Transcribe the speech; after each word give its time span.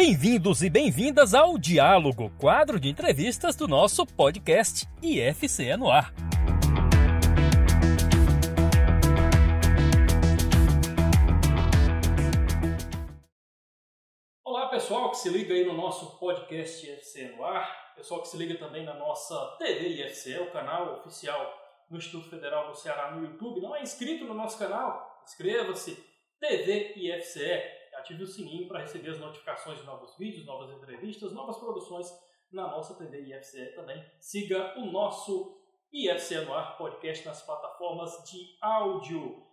Bem-vindos 0.00 0.62
e 0.62 0.70
bem-vindas 0.70 1.34
ao 1.34 1.58
Diálogo, 1.58 2.30
quadro 2.38 2.78
de 2.78 2.88
entrevistas 2.88 3.56
do 3.56 3.66
nosso 3.66 4.06
podcast 4.06 4.86
IFCE 5.02 5.76
no 5.76 5.90
ar. 5.90 6.14
Olá, 14.44 14.68
pessoal 14.68 15.10
que 15.10 15.16
se 15.16 15.30
liga 15.30 15.52
aí 15.52 15.66
no 15.66 15.72
nosso 15.72 16.16
podcast 16.20 16.88
IFCE 16.88 17.32
no 17.36 17.44
ar, 17.44 17.92
pessoal 17.96 18.22
que 18.22 18.28
se 18.28 18.36
liga 18.36 18.56
também 18.56 18.84
na 18.84 18.94
nossa 18.94 19.56
TV 19.58 20.04
IFCE, 20.04 20.38
o 20.38 20.52
canal 20.52 21.00
oficial 21.00 21.52
do 21.90 21.96
Instituto 21.96 22.30
Federal 22.30 22.68
do 22.68 22.76
Ceará 22.76 23.10
no 23.10 23.26
YouTube. 23.26 23.60
Não 23.60 23.74
é 23.74 23.82
inscrito 23.82 24.24
no 24.26 24.34
nosso 24.34 24.60
canal? 24.60 25.24
Inscreva-se, 25.24 26.00
TV 26.38 26.94
IFCE 26.94 27.77
ative 28.08 28.22
o 28.22 28.26
sininho 28.26 28.66
para 28.66 28.80
receber 28.80 29.10
as 29.10 29.20
notificações 29.20 29.78
de 29.78 29.84
novos 29.84 30.16
vídeos, 30.16 30.46
novas 30.46 30.70
entrevistas, 30.70 31.32
novas 31.32 31.58
produções 31.58 32.10
na 32.50 32.66
nossa 32.66 32.94
TV 32.94 33.20
IFCE 33.20 33.74
também. 33.74 34.02
Siga 34.18 34.78
o 34.78 34.86
nosso 34.86 35.60
IFCE 35.92 36.40
no 36.46 36.54
ar 36.54 36.78
podcast 36.78 37.26
nas 37.26 37.42
plataformas 37.42 38.24
de 38.30 38.56
áudio. 38.62 39.46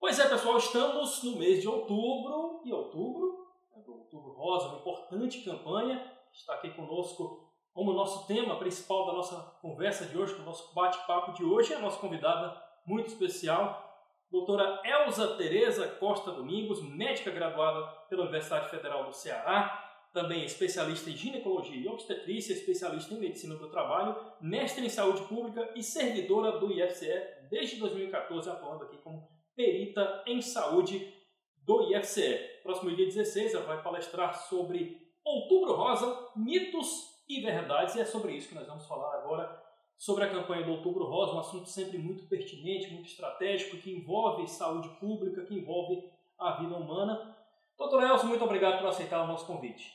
Pois 0.00 0.18
é, 0.18 0.28
pessoal, 0.28 0.58
estamos 0.58 1.22
no 1.22 1.38
mês 1.38 1.62
de 1.62 1.68
outubro 1.68 2.62
e 2.64 2.72
outubro, 2.72 3.46
do 3.84 3.92
Outubro 3.92 4.32
Rosa, 4.32 4.68
uma 4.68 4.78
importante 4.78 5.40
campanha. 5.42 6.12
Está 6.32 6.54
aqui 6.54 6.70
conosco 6.70 7.48
como 7.72 7.92
nosso 7.92 8.26
tema 8.26 8.56
principal 8.56 9.06
da 9.06 9.12
nossa 9.12 9.36
conversa 9.62 10.06
de 10.06 10.18
hoje, 10.18 10.34
do 10.34 10.42
nosso 10.42 10.74
bate-papo 10.74 11.32
de 11.34 11.44
hoje, 11.44 11.72
a 11.72 11.78
nossa 11.78 12.00
convidada 12.00 12.60
muito 12.84 13.06
especial, 13.06 13.91
doutora 14.32 14.80
Elza 14.82 15.36
Tereza 15.36 15.86
Costa 15.86 16.32
Domingos, 16.32 16.82
médica 16.82 17.30
graduada 17.30 17.86
pela 18.08 18.22
Universidade 18.22 18.70
Federal 18.70 19.04
do 19.04 19.12
Ceará, 19.12 19.90
também 20.10 20.44
especialista 20.44 21.10
em 21.10 21.16
ginecologia 21.16 21.76
e 21.76 21.86
obstetrícia, 21.86 22.54
especialista 22.54 23.12
em 23.12 23.20
medicina 23.20 23.54
do 23.54 23.68
trabalho, 23.68 24.16
mestre 24.40 24.86
em 24.86 24.88
saúde 24.88 25.22
pública 25.24 25.70
e 25.76 25.82
servidora 25.82 26.58
do 26.58 26.72
IFCE 26.72 27.12
desde 27.50 27.76
2014, 27.76 28.48
atuando 28.48 28.84
aqui 28.84 28.96
como 28.98 29.28
perita 29.54 30.24
em 30.26 30.40
saúde 30.40 31.12
do 31.58 31.92
IFCE. 31.92 32.38
Próximo 32.62 32.94
dia 32.96 33.04
16, 33.04 33.52
ela 33.52 33.66
vai 33.66 33.82
palestrar 33.82 34.34
sobre 34.48 35.12
Outubro 35.22 35.74
Rosa, 35.74 36.30
mitos 36.36 37.22
e 37.28 37.42
verdades, 37.42 37.96
e 37.96 38.00
é 38.00 38.04
sobre 38.04 38.32
isso 38.32 38.48
que 38.48 38.54
nós 38.54 38.66
vamos 38.66 38.86
falar 38.86 39.14
agora 39.18 39.62
sobre 40.02 40.24
a 40.24 40.30
campanha 40.30 40.64
do 40.64 40.72
Outubro 40.72 41.04
Rosa, 41.04 41.36
um 41.36 41.38
assunto 41.38 41.68
sempre 41.68 41.96
muito 41.96 42.28
pertinente, 42.28 42.92
muito 42.92 43.06
estratégico, 43.06 43.76
que 43.76 43.92
envolve 43.92 44.48
saúde 44.48 44.88
pública, 44.98 45.44
que 45.44 45.54
envolve 45.54 46.10
a 46.40 46.60
vida 46.60 46.74
humana. 46.74 47.36
Doutor 47.78 48.02
Elson, 48.02 48.26
muito 48.26 48.42
obrigado 48.42 48.80
por 48.80 48.88
aceitar 48.88 49.22
o 49.22 49.28
nosso 49.28 49.46
convite. 49.46 49.92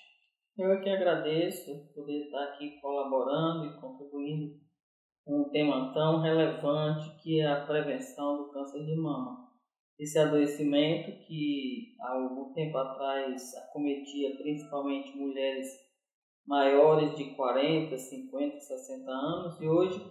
Eu 0.57 0.71
é 0.71 0.81
que 0.81 0.89
agradeço 0.89 1.93
poder 1.93 2.23
estar 2.23 2.41
aqui 2.41 2.79
colaborando 2.79 3.65
e 3.65 3.81
contribuindo 3.81 4.55
com 5.25 5.41
um 5.41 5.49
tema 5.49 5.93
tão 5.93 6.21
relevante 6.21 7.21
que 7.21 7.41
é 7.41 7.45
a 7.45 7.65
prevenção 7.65 8.37
do 8.37 8.51
câncer 8.53 8.85
de 8.85 8.95
mama. 8.95 9.45
Esse 9.99 10.17
adoecimento 10.17 11.11
que 11.27 11.97
há 11.99 12.13
algum 12.13 12.53
tempo 12.53 12.77
atrás 12.77 13.53
acometia 13.57 14.37
principalmente 14.37 15.17
mulheres 15.17 15.67
maiores 16.47 17.15
de 17.15 17.35
40, 17.35 17.97
50, 17.97 18.59
60 18.59 19.11
anos 19.11 19.61
e 19.61 19.67
hoje 19.67 20.01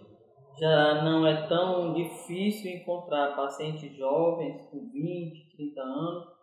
já 0.59 1.03
não 1.03 1.25
é 1.25 1.47
tão 1.47 1.93
difícil 1.93 2.71
encontrar 2.71 3.35
pacientes 3.35 3.95
jovens 3.95 4.61
com 4.69 4.89
20, 4.89 5.55
30 5.55 5.81
anos. 5.81 6.37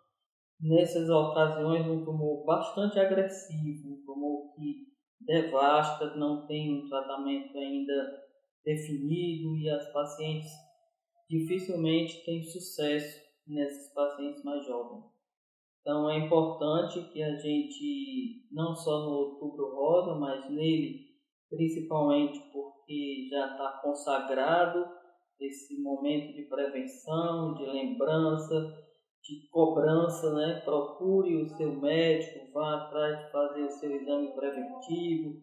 Nessas 0.61 1.11
ocasiões, 1.11 1.87
um 1.87 2.05
tumor 2.05 2.45
bastante 2.45 2.99
agressivo, 2.99 3.93
um 3.93 4.05
tumor 4.07 4.55
que 4.55 4.87
devasta, 5.21 6.15
não 6.17 6.47
tem 6.47 6.79
um 6.79 6.89
tratamento 6.89 7.59
ainda 7.59 8.25
definido 8.65 9.57
e 9.57 9.69
as 9.69 9.93
pacientes 9.93 10.51
dificilmente 11.29 12.25
têm 12.25 12.43
sucesso 12.45 13.21
nesses 13.47 13.93
pacientes 13.93 14.43
mais 14.45 14.65
jovens. 14.65 15.14
Então 15.85 16.09
é 16.09 16.17
importante 16.17 17.13
que 17.13 17.23
a 17.23 17.37
gente, 17.37 18.49
não 18.51 18.75
só 18.75 19.01
no 19.01 19.11
Outubro 19.17 19.77
Rosa, 19.77 20.15
mas 20.15 20.49
nele, 20.51 21.01
principalmente 21.51 22.41
porque 22.51 23.29
já 23.31 23.51
está 23.51 23.83
consagrado 23.83 24.83
esse 25.39 25.79
momento 25.83 26.33
de 26.33 26.45
prevenção, 26.45 27.53
de 27.53 27.67
lembrança, 27.67 28.55
de 29.23 29.47
cobrança, 29.51 30.33
né? 30.33 30.63
Procure 30.65 31.43
o 31.43 31.49
seu 31.49 31.79
médico, 31.79 32.51
vá 32.55 32.77
atrás 32.77 33.19
de 33.19 33.31
fazer 33.31 33.65
o 33.65 33.71
seu 33.71 33.95
exame 33.95 34.33
preventivo, 34.33 35.35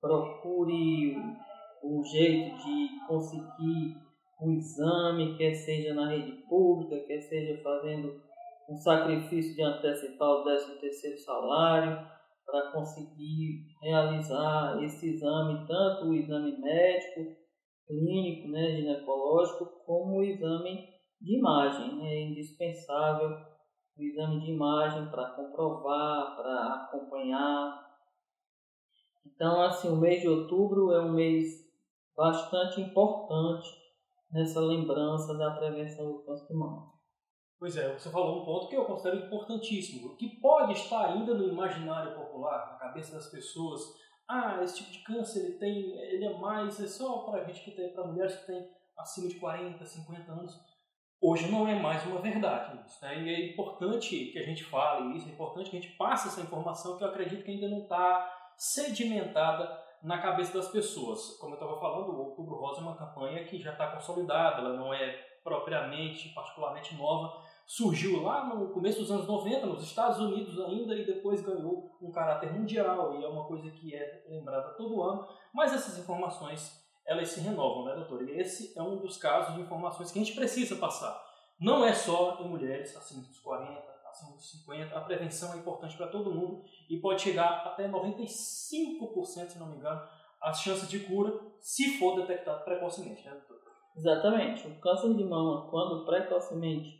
procure 0.00 1.14
um 1.84 2.02
jeito 2.04 2.56
de 2.56 3.06
conseguir 3.06 3.96
um 4.40 4.52
exame, 4.52 5.36
quer 5.36 5.52
seja 5.52 5.92
na 5.92 6.08
rede 6.08 6.32
pública, 6.48 7.06
quer 7.06 7.20
seja 7.20 7.62
fazendo 7.62 8.29
um 8.70 8.76
sacrifício 8.76 9.56
de 9.56 9.62
antecipar 9.62 10.28
o 10.28 10.44
13 10.44 10.78
terceiro 10.78 11.18
salário 11.18 12.06
para 12.46 12.70
conseguir 12.70 13.66
realizar 13.82 14.80
esse 14.82 15.14
exame, 15.14 15.66
tanto 15.66 16.06
o 16.06 16.14
exame 16.14 16.56
médico, 16.60 17.36
clínico, 17.86 18.48
né, 18.48 18.76
ginecológico, 18.76 19.66
como 19.84 20.18
o 20.18 20.22
exame 20.22 20.88
de 21.20 21.38
imagem. 21.38 22.06
É 22.06 22.22
indispensável 22.28 23.30
o 23.98 24.02
exame 24.02 24.40
de 24.40 24.52
imagem 24.52 25.10
para 25.10 25.30
comprovar, 25.30 26.36
para 26.36 26.74
acompanhar. 26.74 27.90
Então, 29.26 29.62
assim, 29.62 29.88
o 29.88 29.96
mês 29.96 30.22
de 30.22 30.28
outubro 30.28 30.92
é 30.92 31.00
um 31.00 31.12
mês 31.12 31.68
bastante 32.16 32.80
importante 32.80 33.68
nessa 34.32 34.60
lembrança 34.60 35.36
da 35.36 35.56
prevenção 35.56 36.12
do 36.12 36.24
câncer 36.24 36.46
de 36.46 36.54
mama. 36.54 36.99
Pois 37.60 37.76
é, 37.76 37.92
você 37.92 38.08
falou 38.08 38.40
um 38.40 38.44
ponto 38.46 38.68
que 38.68 38.74
eu 38.74 38.86
considero 38.86 39.18
importantíssimo, 39.18 40.16
que 40.16 40.40
pode 40.40 40.72
estar 40.72 41.12
ainda 41.12 41.34
no 41.34 41.46
imaginário 41.46 42.14
popular, 42.14 42.72
na 42.72 42.78
cabeça 42.78 43.14
das 43.14 43.26
pessoas. 43.26 43.82
Ah, 44.26 44.60
esse 44.64 44.78
tipo 44.78 44.90
de 44.90 45.04
câncer 45.04 45.44
ele 45.44 45.58
tem, 45.58 45.92
ele 45.98 46.24
é 46.24 46.38
mais, 46.38 46.80
é 46.80 46.88
só 46.88 47.18
para 47.18 47.44
gente 47.44 47.62
que 47.62 47.72
tem, 47.72 47.92
para 47.92 48.06
mulheres 48.06 48.34
que 48.36 48.46
têm 48.46 48.66
acima 48.96 49.28
de 49.28 49.34
40, 49.34 49.84
50 49.84 50.32
anos. 50.32 50.58
Hoje 51.20 51.50
não 51.50 51.68
é 51.68 51.78
mais 51.78 52.02
uma 52.06 52.22
verdade 52.22 52.82
isso, 52.86 53.04
né? 53.04 53.22
E 53.22 53.28
é 53.28 53.52
importante 53.52 54.08
que 54.32 54.38
a 54.38 54.42
gente 54.42 54.64
fale 54.64 55.14
isso, 55.18 55.28
é 55.28 55.32
importante 55.32 55.68
que 55.68 55.76
a 55.76 55.80
gente 55.80 55.94
passe 55.98 56.28
essa 56.28 56.40
informação 56.40 56.96
que 56.96 57.04
eu 57.04 57.08
acredito 57.08 57.44
que 57.44 57.50
ainda 57.50 57.68
não 57.68 57.82
está 57.82 58.52
sedimentada 58.56 59.70
na 60.02 60.16
cabeça 60.16 60.56
das 60.56 60.68
pessoas. 60.68 61.36
Como 61.38 61.52
eu 61.52 61.58
estava 61.60 61.78
falando, 61.78 62.10
o 62.10 62.30
Outubro 62.30 62.56
Rosa 62.56 62.80
é 62.80 62.84
uma 62.84 62.96
campanha 62.96 63.44
que 63.44 63.60
já 63.60 63.72
está 63.72 63.88
consolidada, 63.88 64.62
ela 64.62 64.74
não 64.74 64.94
é 64.94 65.28
propriamente, 65.44 66.30
particularmente 66.30 66.94
nova, 66.94 67.42
surgiu 67.70 68.20
lá 68.20 68.52
no 68.52 68.70
começo 68.70 68.98
dos 68.98 69.12
anos 69.12 69.28
90, 69.28 69.64
nos 69.64 69.84
Estados 69.84 70.18
Unidos 70.18 70.58
ainda, 70.58 70.92
e 70.92 71.06
depois 71.06 71.40
ganhou 71.40 71.96
um 72.02 72.10
caráter 72.10 72.52
mundial, 72.52 73.14
e 73.14 73.24
é 73.24 73.28
uma 73.28 73.44
coisa 73.44 73.70
que 73.70 73.94
é 73.94 74.24
lembrada 74.28 74.70
todo 74.70 75.00
ano, 75.00 75.24
mas 75.54 75.72
essas 75.72 75.96
informações, 75.96 76.84
elas 77.06 77.28
se 77.28 77.38
renovam, 77.38 77.84
né, 77.84 77.94
doutor? 77.94 78.28
E 78.28 78.40
esse 78.40 78.76
é 78.76 78.82
um 78.82 78.96
dos 78.96 79.16
casos 79.16 79.54
de 79.54 79.60
informações 79.60 80.10
que 80.10 80.18
a 80.18 80.24
gente 80.24 80.34
precisa 80.34 80.74
passar. 80.74 81.16
Não 81.60 81.84
é 81.84 81.92
só 81.92 82.40
em 82.40 82.48
mulheres 82.48 82.96
acima 82.96 83.22
dos 83.22 83.38
40, 83.38 83.80
acima 84.10 84.32
dos 84.32 84.50
50, 84.50 84.98
a 84.98 85.00
prevenção 85.02 85.54
é 85.54 85.58
importante 85.58 85.96
para 85.96 86.08
todo 86.08 86.34
mundo 86.34 86.64
e 86.88 86.96
pode 86.96 87.22
chegar 87.22 87.62
até 87.66 87.88
95%, 87.88 88.26
se 89.46 89.58
não 89.60 89.68
me 89.68 89.76
engano, 89.76 90.02
as 90.42 90.60
chances 90.60 90.88
de 90.88 90.98
cura 90.98 91.40
se 91.60 92.00
for 92.00 92.16
detectado 92.16 92.64
precocemente, 92.64 93.24
né, 93.24 93.30
doutor? 93.30 93.60
Exatamente. 93.96 94.66
O 94.66 94.80
câncer 94.80 95.14
de 95.14 95.22
mama, 95.22 95.68
quando 95.70 96.04
precocemente 96.04 96.99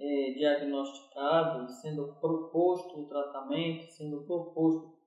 é, 0.00 0.32
diagnosticado, 0.32 1.70
sendo 1.70 2.16
proposto 2.20 3.02
o 3.02 3.06
tratamento, 3.06 3.84
sendo 3.90 4.24
proposto 4.24 4.98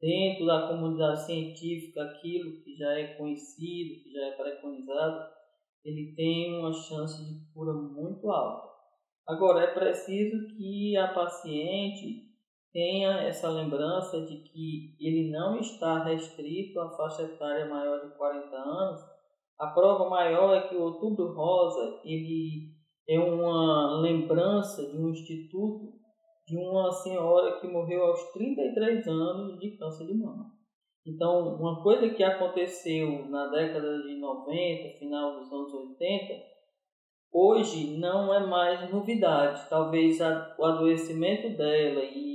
dentro 0.00 0.44
da 0.44 0.68
comunidade 0.68 1.24
científica 1.24 2.02
aquilo 2.02 2.62
que 2.62 2.76
já 2.76 2.92
é 2.92 3.14
conhecido, 3.14 4.02
que 4.02 4.12
já 4.12 4.26
é 4.26 4.32
preconizado, 4.32 5.32
ele 5.82 6.14
tem 6.14 6.58
uma 6.58 6.72
chance 6.72 7.24
de 7.24 7.52
cura 7.54 7.72
muito 7.72 8.30
alta. 8.30 8.68
Agora, 9.26 9.64
é 9.64 9.72
preciso 9.72 10.54
que 10.54 10.94
a 10.98 11.08
paciente 11.08 12.24
tenha 12.70 13.22
essa 13.22 13.48
lembrança 13.48 14.20
de 14.26 14.42
que 14.42 14.94
ele 15.00 15.30
não 15.30 15.58
está 15.58 16.04
restrito 16.04 16.80
à 16.80 16.90
faixa 16.90 17.22
etária 17.22 17.66
maior 17.66 18.06
de 18.06 18.14
40 18.16 18.56
anos. 18.56 19.00
A 19.58 19.68
prova 19.68 20.10
maior 20.10 20.54
é 20.54 20.68
que 20.68 20.74
o 20.74 20.82
Outubro 20.82 21.32
Rosa 21.32 22.00
ele 22.04 22.73
é 23.08 23.18
uma 23.18 24.00
lembrança 24.00 24.90
de 24.90 24.96
um 24.96 25.10
instituto 25.10 25.92
de 26.46 26.56
uma 26.58 26.90
senhora 26.90 27.58
que 27.60 27.66
morreu 27.66 28.04
aos 28.04 28.32
33 28.32 29.06
anos 29.06 29.58
de 29.58 29.76
câncer 29.76 30.06
de 30.06 30.14
mama. 30.14 30.52
Então, 31.06 31.56
uma 31.56 31.82
coisa 31.82 32.08
que 32.10 32.22
aconteceu 32.22 33.28
na 33.28 33.48
década 33.48 34.02
de 34.02 34.18
90, 34.18 34.98
final 34.98 35.38
dos 35.38 35.52
anos 35.52 35.72
80, 35.72 36.42
hoje 37.32 37.98
não 37.98 38.32
é 38.32 38.46
mais 38.46 38.90
novidade. 38.90 39.68
Talvez 39.68 40.20
a, 40.20 40.54
o 40.58 40.64
adoecimento 40.64 41.56
dela 41.56 42.02
e 42.02 42.34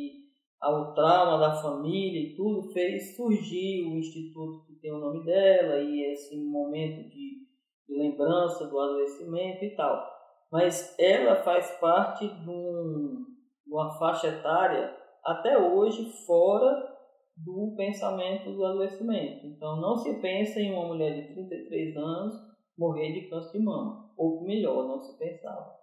ao 0.62 0.94
trauma 0.94 1.38
da 1.38 1.56
família 1.62 2.20
e 2.20 2.36
tudo, 2.36 2.72
fez 2.74 3.16
surgir 3.16 3.88
o 3.88 3.98
instituto 3.98 4.66
que 4.68 4.76
tem 4.82 4.92
o 4.92 5.00
nome 5.00 5.24
dela 5.24 5.80
e 5.80 6.12
esse 6.12 6.38
momento 6.38 7.10
de, 7.10 7.48
de 7.88 7.98
lembrança 7.98 8.68
do 8.68 8.78
adoecimento 8.78 9.64
e 9.64 9.76
tal. 9.76 10.19
Mas 10.52 10.98
ela 11.00 11.44
faz 11.44 11.70
parte 11.80 12.28
de, 12.28 12.50
um, 12.50 13.26
uma 13.68 13.98
faixa 14.00 14.28
etária 14.28 14.96
até 15.24 15.58
hoje 15.58 16.12
fora 16.26 16.98
do 17.38 17.74
pensamento 17.78 18.52
do 18.52 18.66
adoecimento. 18.66 19.46
Então 19.46 19.80
não 19.80 19.96
se 19.96 20.20
pensa 20.20 20.60
em 20.60 20.74
uma 20.74 20.88
mulher 20.88 21.16
de 21.16 21.34
33 21.34 21.96
anos 21.96 22.34
morrer 22.78 23.12
de 23.14 23.30
câncer 23.30 23.58
de 23.58 23.64
mama, 23.64 24.10
ou 24.18 24.42
melhor, 24.44 24.88
não 24.88 25.02
se 25.02 25.18
pensava. 25.18 25.78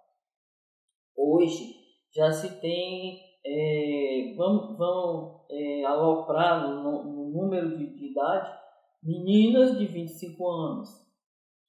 Hoje 1.15 1.75
já 2.13 2.31
se 2.31 2.59
tem 2.59 3.19
é, 3.45 4.33
vão, 4.35 4.75
vão 4.75 5.45
é, 5.49 5.85
aloprar 5.85 6.67
no, 6.67 7.03
no 7.03 7.29
número 7.29 7.77
de, 7.77 7.95
de, 7.95 8.11
idade 8.11 8.57
meninas 9.01 9.77
de 9.77 9.85
25 9.85 10.49
anos 10.49 10.89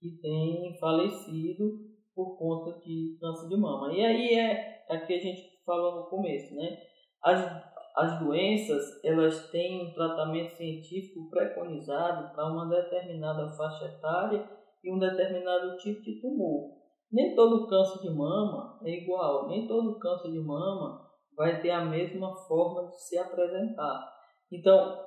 que 0.01 0.11
têm 0.21 0.77
falecido 0.79 1.88
por 2.19 2.37
conta 2.37 2.81
de 2.81 3.17
câncer 3.21 3.49
de 3.49 3.57
mama. 3.57 3.93
E 3.93 4.05
aí 4.05 4.35
é, 4.35 4.85
é 4.89 4.99
que 4.99 5.15
a 5.15 5.21
gente 5.21 5.63
falou 5.65 6.01
no 6.01 6.11
começo, 6.11 6.53
né? 6.57 6.77
As, 7.23 7.63
as 7.97 8.19
doenças, 8.19 9.05
elas 9.05 9.49
têm 9.53 9.87
um 9.87 9.95
tratamento 9.95 10.51
científico 10.57 11.31
preconizado 11.31 12.35
para 12.35 12.47
uma 12.47 12.69
determinada 12.69 13.49
faixa 13.57 13.85
etária 13.85 14.51
e 14.83 14.93
um 14.93 14.99
determinado 14.99 15.77
tipo 15.77 16.03
de 16.03 16.21
tumor. 16.21 16.77
Nem 17.13 17.37
todo 17.37 17.69
câncer 17.69 18.01
de 18.01 18.11
mama 18.11 18.81
é 18.83 18.91
igual, 18.91 19.47
nem 19.47 19.69
todo 19.69 20.01
câncer 20.01 20.33
de 20.33 20.41
mama 20.41 21.07
vai 21.37 21.63
ter 21.63 21.71
a 21.71 21.85
mesma 21.85 22.35
forma 22.49 22.89
de 22.89 23.01
se 23.01 23.17
apresentar. 23.17 24.13
Então, 24.51 25.07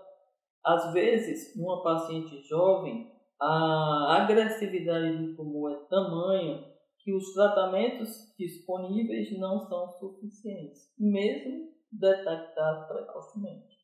às 0.64 0.94
vezes, 0.94 1.60
numa 1.60 1.84
paciente 1.84 2.42
jovem, 2.48 3.12
a 3.38 4.22
agressividade 4.22 5.18
do 5.18 5.36
tumor 5.36 5.74
é 5.74 5.90
tamanho 5.90 6.72
que 7.04 7.14
os 7.14 7.34
tratamentos 7.34 8.34
disponíveis 8.38 9.38
não 9.40 9.60
são 9.60 9.88
suficientes, 9.90 10.94
mesmo 10.98 11.72
detectados 11.92 12.88
precocemente. 12.88 13.82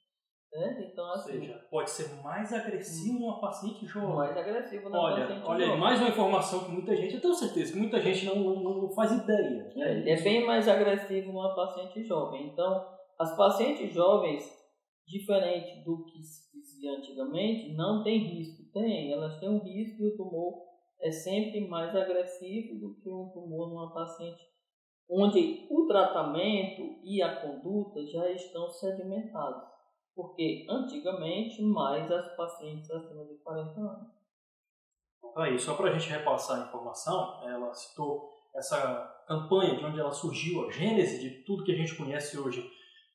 Né? 0.51 0.89
Então, 0.91 1.11
assim, 1.11 1.33
Ou 1.33 1.39
seja, 1.39 1.67
pode 1.69 1.89
ser 1.89 2.23
mais 2.23 2.53
agressivo 2.53 3.19
numa 3.19 3.41
paciente 3.41 3.85
jovem. 3.85 4.15
Mais 4.15 4.37
agressivo 4.37 4.89
na 4.89 4.99
olha, 4.99 5.27
paciente 5.27 5.45
olha, 5.45 5.65
jovem. 5.65 5.79
mais 5.81 5.99
uma 5.99 6.09
informação 6.09 6.63
que 6.63 6.71
muita 6.71 6.95
gente, 6.95 7.15
eu 7.15 7.21
tenho 7.21 7.33
certeza 7.33 7.73
que 7.73 7.79
muita 7.79 7.99
gente 7.99 8.25
não, 8.25 8.35
não, 8.35 8.81
não 8.81 8.89
faz 8.91 9.11
ideia. 9.11 9.71
É, 9.75 10.11
é 10.11 10.21
bem 10.21 10.45
mais 10.45 10.67
agressivo 10.67 11.33
numa 11.33 11.53
paciente 11.53 12.03
jovem. 12.03 12.47
Então, 12.47 12.85
as 13.19 13.35
pacientes 13.35 13.93
jovens, 13.93 14.49
diferente 15.05 15.83
do 15.83 16.05
que 16.05 16.21
se 16.21 16.51
dizia 16.53 16.91
antigamente, 16.97 17.73
não 17.73 18.03
tem 18.03 18.17
risco. 18.19 18.63
Tem, 18.71 19.11
elas 19.11 19.39
têm 19.39 19.49
um 19.49 19.63
risco 19.63 20.01
e 20.01 20.07
o 20.07 20.15
tumor 20.15 20.66
é 21.01 21.11
sempre 21.11 21.67
mais 21.67 21.95
agressivo 21.95 22.79
do 22.79 22.95
que 22.95 23.09
um 23.09 23.29
tumor 23.29 23.69
numa 23.69 23.93
paciente 23.93 24.43
onde 25.09 25.67
o 25.69 25.87
tratamento 25.87 26.99
e 27.03 27.21
a 27.21 27.41
conduta 27.41 28.05
já 28.05 28.29
estão 28.31 28.69
sedimentados 28.69 29.77
porque 30.17 30.65
antigamente 30.67 31.61
mais 31.61 32.11
as 32.11 32.35
pacientes 32.35 32.89
acima 32.89 33.23
de 33.23 33.35
40 33.35 33.79
anos. 33.79 34.17
Aí, 35.35 35.59
só 35.59 35.75
para 35.75 35.91
a 35.91 35.93
gente 35.93 36.09
repassar 36.09 36.59
a 36.59 36.67
informação, 36.67 37.43
ela 37.47 37.71
citou 37.71 38.33
essa 38.55 39.23
campanha 39.27 39.77
de 39.77 39.85
onde 39.85 39.99
ela 39.99 40.11
surgiu, 40.11 40.67
a 40.67 40.71
gênese 40.71 41.19
de 41.19 41.43
tudo 41.43 41.63
que 41.63 41.71
a 41.71 41.75
gente 41.75 41.95
conhece 41.95 42.39
hoje 42.39 42.67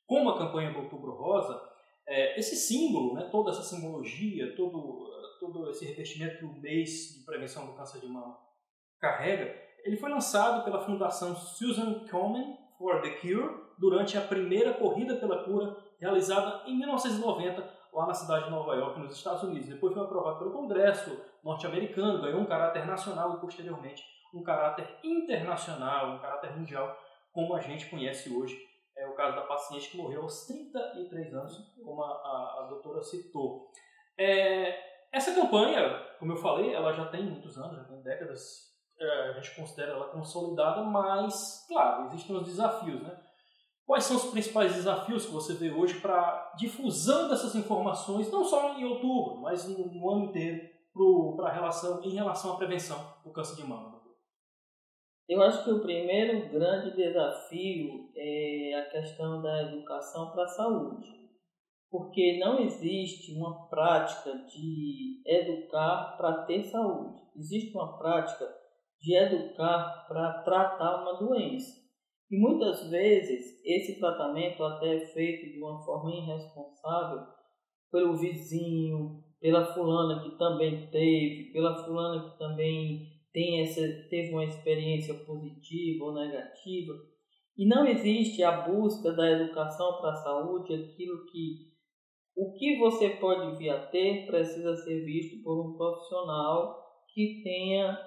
como 0.06 0.30
a 0.30 0.38
campanha 0.38 0.72
do 0.72 0.80
Outubro 0.80 1.16
Rosa, 1.16 1.60
é, 2.06 2.38
esse 2.38 2.54
símbolo, 2.54 3.14
né, 3.14 3.28
toda 3.32 3.50
essa 3.50 3.62
simbologia, 3.62 4.54
todo, 4.54 5.10
todo 5.42 5.68
esse 5.70 5.84
revestimento 5.84 6.46
mês 6.60 7.18
de 7.18 7.24
prevenção 7.24 7.66
do 7.66 7.72
câncer 7.72 7.98
de 7.98 8.06
mama 8.06 8.38
carrega, 9.00 9.52
ele 9.84 9.96
foi 9.96 10.08
lançado 10.08 10.64
pela 10.64 10.84
Fundação 10.84 11.34
Susan 11.34 12.06
Komen 12.08 12.56
for 12.78 13.02
the 13.02 13.10
Cure 13.16 13.60
durante 13.76 14.16
a 14.16 14.20
primeira 14.20 14.74
corrida 14.74 15.16
pela 15.16 15.42
cura 15.42 15.76
realizada 15.98 16.62
em 16.70 16.78
1990 16.78 17.82
lá 17.92 18.06
na 18.06 18.14
cidade 18.14 18.44
de 18.44 18.50
Nova 18.50 18.74
York, 18.76 19.00
nos 19.00 19.16
Estados 19.16 19.42
Unidos. 19.42 19.68
Depois 19.68 19.92
foi 19.92 20.02
aprovado 20.02 20.38
pelo 20.38 20.52
Congresso 20.52 21.20
norte-americano, 21.42 22.22
ganhou 22.22 22.40
um 22.40 22.46
caráter 22.46 22.86
nacional 22.86 23.34
e 23.36 23.40
posteriormente 23.40 24.02
um 24.32 24.42
caráter 24.42 24.88
internacional, 25.02 26.14
um 26.14 26.18
caráter 26.20 26.56
mundial, 26.56 26.96
como 27.32 27.54
a 27.54 27.60
gente 27.60 27.90
conhece 27.90 28.32
hoje. 28.32 28.56
É 28.96 29.06
o 29.08 29.14
caso 29.14 29.34
da 29.34 29.42
paciente 29.42 29.90
que 29.90 29.96
morreu 29.96 30.22
aos 30.22 30.46
33 30.46 31.34
anos, 31.34 31.74
como 31.84 32.02
a, 32.04 32.08
a, 32.08 32.60
a 32.60 32.66
doutora 32.68 33.02
citou. 33.02 33.70
É, 34.16 34.91
essa 35.12 35.34
campanha, 35.34 36.02
como 36.18 36.32
eu 36.32 36.36
falei, 36.36 36.72
ela 36.72 36.92
já 36.92 37.06
tem 37.06 37.22
muitos 37.24 37.58
anos, 37.58 37.76
já 37.76 37.84
tem 37.84 38.00
décadas. 38.02 38.72
É, 38.98 39.28
a 39.28 39.32
gente 39.32 39.54
considera 39.54 39.92
ela 39.92 40.08
consolidada, 40.08 40.82
mas, 40.82 41.66
claro, 41.68 42.06
existem 42.06 42.36
os 42.36 42.46
desafios, 42.46 43.02
né? 43.02 43.20
Quais 43.84 44.04
são 44.04 44.16
os 44.16 44.30
principais 44.30 44.74
desafios 44.74 45.26
que 45.26 45.32
você 45.32 45.54
vê 45.54 45.70
hoje 45.70 46.00
para 46.00 46.52
difusão 46.56 47.28
dessas 47.28 47.54
informações, 47.54 48.30
não 48.30 48.44
só 48.44 48.78
em 48.78 48.84
outubro, 48.84 49.40
mas 49.42 49.66
no, 49.68 49.86
no 49.86 50.10
ano 50.10 50.24
inteiro, 50.26 50.70
para 51.36 51.52
relação, 51.52 52.02
em 52.02 52.14
relação 52.14 52.52
à 52.52 52.56
prevenção 52.56 53.14
do 53.24 53.32
câncer 53.32 53.56
de 53.56 53.64
mama? 53.64 54.00
Eu 55.28 55.42
acho 55.42 55.64
que 55.64 55.70
o 55.70 55.80
primeiro 55.80 56.48
grande 56.50 56.94
desafio 56.96 58.10
é 58.14 58.74
a 58.74 58.90
questão 58.90 59.42
da 59.42 59.62
educação 59.62 60.30
para 60.30 60.44
a 60.44 60.48
saúde, 60.48 61.21
porque 61.92 62.38
não 62.38 62.58
existe 62.58 63.34
uma 63.34 63.68
prática 63.68 64.32
de 64.46 65.20
educar 65.26 66.16
para 66.16 66.44
ter 66.44 66.64
saúde, 66.64 67.20
existe 67.36 67.76
uma 67.76 67.98
prática 67.98 68.48
de 68.98 69.14
educar 69.14 70.06
para 70.08 70.42
tratar 70.42 71.02
uma 71.02 71.18
doença. 71.18 71.82
E 72.30 72.38
muitas 72.38 72.88
vezes 72.88 73.60
esse 73.62 74.00
tratamento 74.00 74.64
até 74.64 74.96
é 74.96 75.06
feito 75.08 75.52
de 75.52 75.62
uma 75.62 75.84
forma 75.84 76.14
irresponsável 76.14 77.26
pelo 77.90 78.16
vizinho, 78.16 79.22
pela 79.38 79.74
fulana 79.74 80.22
que 80.22 80.38
também 80.38 80.88
teve, 80.90 81.52
pela 81.52 81.84
fulana 81.84 82.30
que 82.30 82.38
também 82.38 83.06
tem 83.34 83.60
essa, 83.60 83.82
teve 84.08 84.32
uma 84.32 84.46
experiência 84.46 85.12
positiva 85.26 86.06
ou 86.06 86.14
negativa. 86.14 86.94
E 87.58 87.66
não 87.66 87.86
existe 87.86 88.42
a 88.42 88.62
busca 88.62 89.12
da 89.12 89.30
educação 89.30 90.00
para 90.00 90.12
a 90.12 90.16
saúde, 90.16 90.72
aquilo 90.72 91.26
que 91.26 91.71
o 92.34 92.52
que 92.54 92.78
você 92.78 93.10
pode 93.10 93.56
vir 93.58 93.70
a 93.70 93.86
ter 93.86 94.26
precisa 94.26 94.74
ser 94.76 95.04
visto 95.04 95.42
por 95.42 95.66
um 95.66 95.76
profissional 95.76 96.82
que 97.12 97.42
tenha 97.42 97.98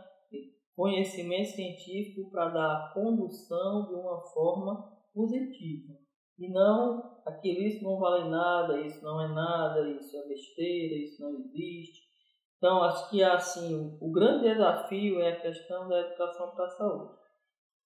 conhecimento 0.76 1.50
científico 1.50 2.30
para 2.32 2.50
dar 2.50 2.76
a 2.76 2.92
condução 2.94 3.88
de 3.88 3.94
uma 3.94 4.20
forma 4.34 4.92
positiva. 5.14 5.94
E 6.38 6.50
não 6.50 7.16
aquilo, 7.26 7.62
isso 7.62 7.84
não 7.84 7.98
vale 7.98 8.30
nada, 8.30 8.82
isso 8.82 9.04
não 9.04 9.22
é 9.22 9.28
nada, 9.28 9.90
isso 9.90 10.18
é 10.18 10.28
besteira, 10.28 10.96
isso 10.96 11.22
não 11.24 11.40
existe. 11.40 12.04
Então, 12.58 12.84
acho 12.84 13.10
que 13.10 13.24
assim, 13.24 13.98
o 14.02 14.12
grande 14.12 14.50
desafio 14.50 15.22
é 15.22 15.32
a 15.32 15.42
questão 15.42 15.88
da 15.88 16.00
educação 16.00 16.52
para 16.52 16.66
a 16.66 16.70
saúde. 16.70 17.14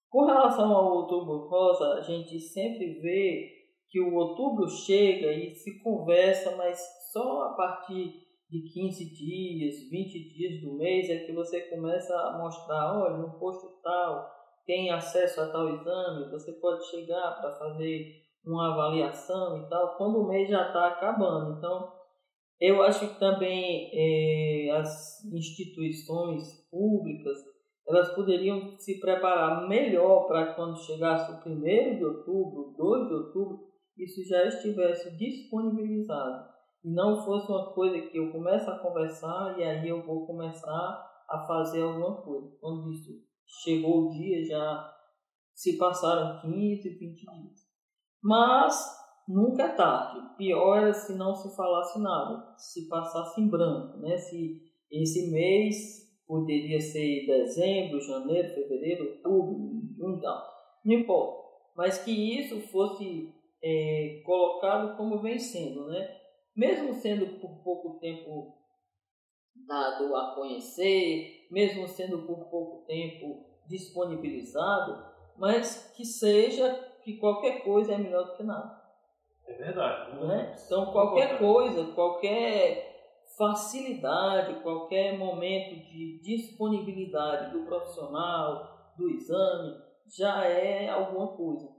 Com 0.08 0.24
relação 0.24 0.74
ao 0.74 0.96
outubro 0.96 1.48
rosa, 1.48 1.94
a 1.94 2.00
gente 2.00 2.40
sempre 2.40 2.98
vê 3.00 3.59
que 3.90 4.00
o 4.00 4.14
outubro 4.14 4.68
chega 4.68 5.32
e 5.32 5.54
se 5.54 5.82
conversa, 5.82 6.56
mas 6.56 6.78
só 7.12 7.42
a 7.42 7.54
partir 7.54 8.12
de 8.48 8.62
15 8.72 9.04
dias, 9.14 9.90
20 9.90 10.32
dias 10.32 10.60
do 10.62 10.76
mês 10.76 11.10
é 11.10 11.24
que 11.24 11.32
você 11.32 11.60
começa 11.62 12.14
a 12.14 12.38
mostrar, 12.38 13.00
olha, 13.00 13.16
no 13.16 13.38
posto 13.38 13.80
tal 13.82 14.40
tem 14.66 14.90
acesso 14.90 15.40
a 15.40 15.50
tal 15.50 15.68
exame, 15.68 16.30
você 16.30 16.52
pode 16.52 16.88
chegar 16.90 17.40
para 17.40 17.52
fazer 17.58 18.22
uma 18.44 18.72
avaliação 18.72 19.58
e 19.58 19.68
tal, 19.68 19.96
quando 19.96 20.20
o 20.20 20.28
mês 20.28 20.48
já 20.48 20.68
está 20.68 20.88
acabando. 20.88 21.58
Então, 21.58 21.92
eu 22.60 22.82
acho 22.82 23.08
que 23.08 23.18
também 23.18 23.90
é, 23.92 24.70
as 24.70 25.24
instituições 25.32 26.68
públicas 26.70 27.38
elas 27.88 28.14
poderiam 28.14 28.78
se 28.78 29.00
preparar 29.00 29.68
melhor 29.68 30.28
para 30.28 30.54
quando 30.54 30.78
chegasse 30.78 31.32
o 31.32 31.50
1 31.50 31.96
de 31.96 32.04
outubro, 32.04 32.74
2 32.76 33.08
de 33.08 33.14
outubro, 33.14 33.69
isso 34.04 34.26
já 34.28 34.46
estivesse 34.46 35.16
disponibilizado 35.16 36.48
e 36.84 36.90
não 36.92 37.24
fosse 37.24 37.50
uma 37.50 37.72
coisa 37.72 38.00
que 38.08 38.16
eu 38.16 38.32
começo 38.32 38.70
a 38.70 38.78
conversar 38.78 39.58
e 39.58 39.62
aí 39.62 39.88
eu 39.88 40.04
vou 40.04 40.26
começar 40.26 41.06
a 41.28 41.44
fazer 41.46 41.82
alguma 41.82 42.22
coisa. 42.22 42.56
Quando 42.60 42.90
isso 42.90 43.12
chegou 43.62 44.06
o 44.06 44.10
dia, 44.10 44.44
já 44.44 44.96
se 45.54 45.76
passaram 45.76 46.40
15, 46.40 46.88
20 46.88 46.98
dias. 46.98 47.70
Mas 48.22 48.74
nunca 49.28 49.64
é 49.64 49.74
tarde. 49.74 50.36
Pior 50.36 50.78
era 50.78 50.92
se 50.92 51.14
não 51.16 51.34
se 51.34 51.54
falasse 51.54 52.00
nada, 52.00 52.54
se 52.56 52.88
passasse 52.88 53.40
em 53.40 53.48
branco, 53.48 53.98
né? 53.98 54.16
Se 54.16 54.60
esse 54.90 55.30
mês 55.30 56.00
poderia 56.26 56.80
ser 56.80 57.26
dezembro, 57.26 58.00
janeiro, 58.00 58.54
fevereiro, 58.54 59.20
outubro, 59.24 59.82
junho, 59.96 60.20
não, 60.20 60.42
não 60.84 60.94
importa. 60.94 61.40
Mas 61.76 61.98
que 61.98 62.10
isso 62.10 62.60
fosse 62.68 63.32
é, 63.62 64.22
colocado 64.24 64.96
como 64.96 65.18
vem 65.18 65.38
sendo, 65.38 65.86
né? 65.88 66.16
Mesmo 66.56 66.92
sendo 66.94 67.38
por 67.40 67.62
pouco 67.62 67.98
tempo 68.00 68.56
dado 69.66 70.16
a 70.16 70.34
conhecer, 70.34 71.46
mesmo 71.50 71.86
sendo 71.86 72.26
por 72.26 72.50
pouco 72.50 72.84
tempo 72.86 73.46
disponibilizado, 73.68 75.04
mas 75.36 75.92
que 75.96 76.04
seja 76.04 76.74
que 77.02 77.18
qualquer 77.18 77.62
coisa 77.62 77.94
é 77.94 77.98
melhor 77.98 78.24
do 78.24 78.36
que 78.36 78.42
nada. 78.42 78.80
É 79.46 79.54
verdade. 79.54 80.24
Né? 80.24 80.56
Então 80.64 80.92
qualquer 80.92 81.38
coisa, 81.38 81.92
qualquer 81.92 82.90
facilidade, 83.38 84.60
qualquer 84.62 85.16
momento 85.16 85.76
de 85.88 86.20
disponibilidade 86.20 87.52
do 87.52 87.64
profissional, 87.64 88.92
do 88.96 89.08
exame, 89.08 89.76
já 90.16 90.44
é 90.44 90.88
alguma 90.88 91.28
coisa. 91.36 91.69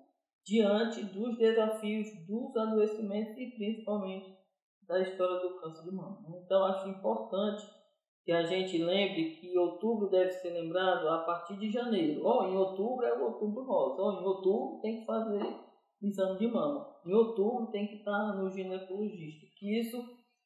Diante 0.45 1.03
dos 1.05 1.37
desafios 1.37 2.07
dos 2.27 2.55
adoecimentos 2.55 3.37
e 3.37 3.51
principalmente 3.51 4.37
da 4.87 4.99
história 5.01 5.39
do 5.39 5.59
câncer 5.59 5.83
de 5.83 5.95
mama. 5.95 6.19
Então 6.43 6.65
acho 6.65 6.89
importante 6.89 7.63
que 8.23 8.31
a 8.31 8.43
gente 8.43 8.77
lembre 8.77 9.35
que 9.35 9.57
outubro 9.57 10.09
deve 10.09 10.31
ser 10.31 10.51
lembrado 10.51 11.07
a 11.09 11.19
partir 11.19 11.57
de 11.57 11.71
janeiro. 11.71 12.23
Ou 12.23 12.45
em 12.45 12.55
outubro 12.55 13.05
é 13.05 13.17
o 13.17 13.25
outubro 13.25 13.63
rosa. 13.63 14.01
Ou 14.01 14.13
em 14.13 14.25
outubro 14.25 14.81
tem 14.81 14.99
que 14.99 15.05
fazer 15.05 15.41
exame 16.01 16.39
de 16.39 16.47
mama. 16.47 16.87
Em 17.05 17.13
outubro 17.13 17.71
tem 17.71 17.87
que 17.87 17.95
estar 17.95 18.35
no 18.35 18.49
ginecologista. 18.49 19.47
Que 19.57 19.79
isso 19.79 20.03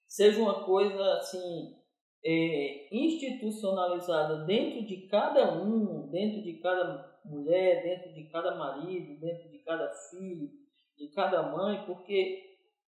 seja 0.08 0.42
uma 0.42 0.64
coisa 0.64 1.04
assim 1.16 1.76
é, 2.24 2.96
institucionalizada 2.96 4.46
dentro 4.46 4.86
de 4.86 5.08
cada 5.08 5.62
um, 5.62 6.10
dentro 6.10 6.42
de 6.42 6.54
cada 6.60 7.20
mulher, 7.26 7.84
dentro 7.84 8.14
de 8.14 8.30
cada 8.30 8.56
marido, 8.56 9.20
dentro 9.20 9.50
de 9.50 9.55
cada 9.66 9.90
filho, 10.10 10.50
de 10.98 11.10
cada 11.10 11.44
mãe, 11.44 11.84
porque 11.86 12.42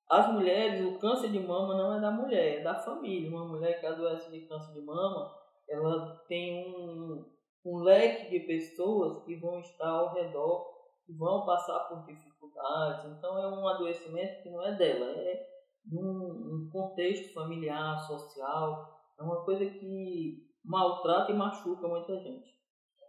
as 0.10 0.32
mulheres, 0.32 0.86
o 0.86 0.98
câncer 1.00 1.30
de 1.30 1.40
mama 1.40 1.76
não 1.76 1.96
é 1.96 2.00
da 2.00 2.12
mulher, 2.12 2.60
é 2.60 2.64
da 2.64 2.76
família. 2.76 3.30
Uma 3.30 3.46
mulher 3.46 3.80
que 3.80 3.86
adoece 3.86 4.32
de 4.32 4.48
câncer 4.48 4.74
de 4.74 4.82
mama, 4.82 5.36
ela 5.68 6.24
tem 6.28 6.66
um, 6.66 7.26
um 7.66 7.78
leque 7.80 8.30
de 8.30 8.46
pessoas 8.48 9.24
que 9.26 9.36
vão 9.36 9.60
estar 9.60 9.90
ao 9.90 10.14
redor, 10.14 10.66
que 11.06 11.14
vão 11.14 11.46
passar 11.46 11.80
por 11.90 12.06
dificuldades. 12.06 13.06
Então 13.06 13.38
é 13.38 13.48
um 13.50 13.68
adoecimento 13.68 14.44
que 14.44 14.50
não 14.50 14.66
é 14.66 14.76
dela, 14.76 15.08
é 15.08 15.46
num 15.92 16.66
um 16.66 16.70
contexto 16.72 17.34
familiar, 17.34 18.00
social. 18.08 18.98
É 19.20 19.24
uma 19.24 19.44
coisa 19.44 19.66
que 19.66 20.48
maltrata 20.64 21.32
e 21.32 21.36
machuca 21.36 21.88
muita 21.88 22.18
gente. 22.20 22.57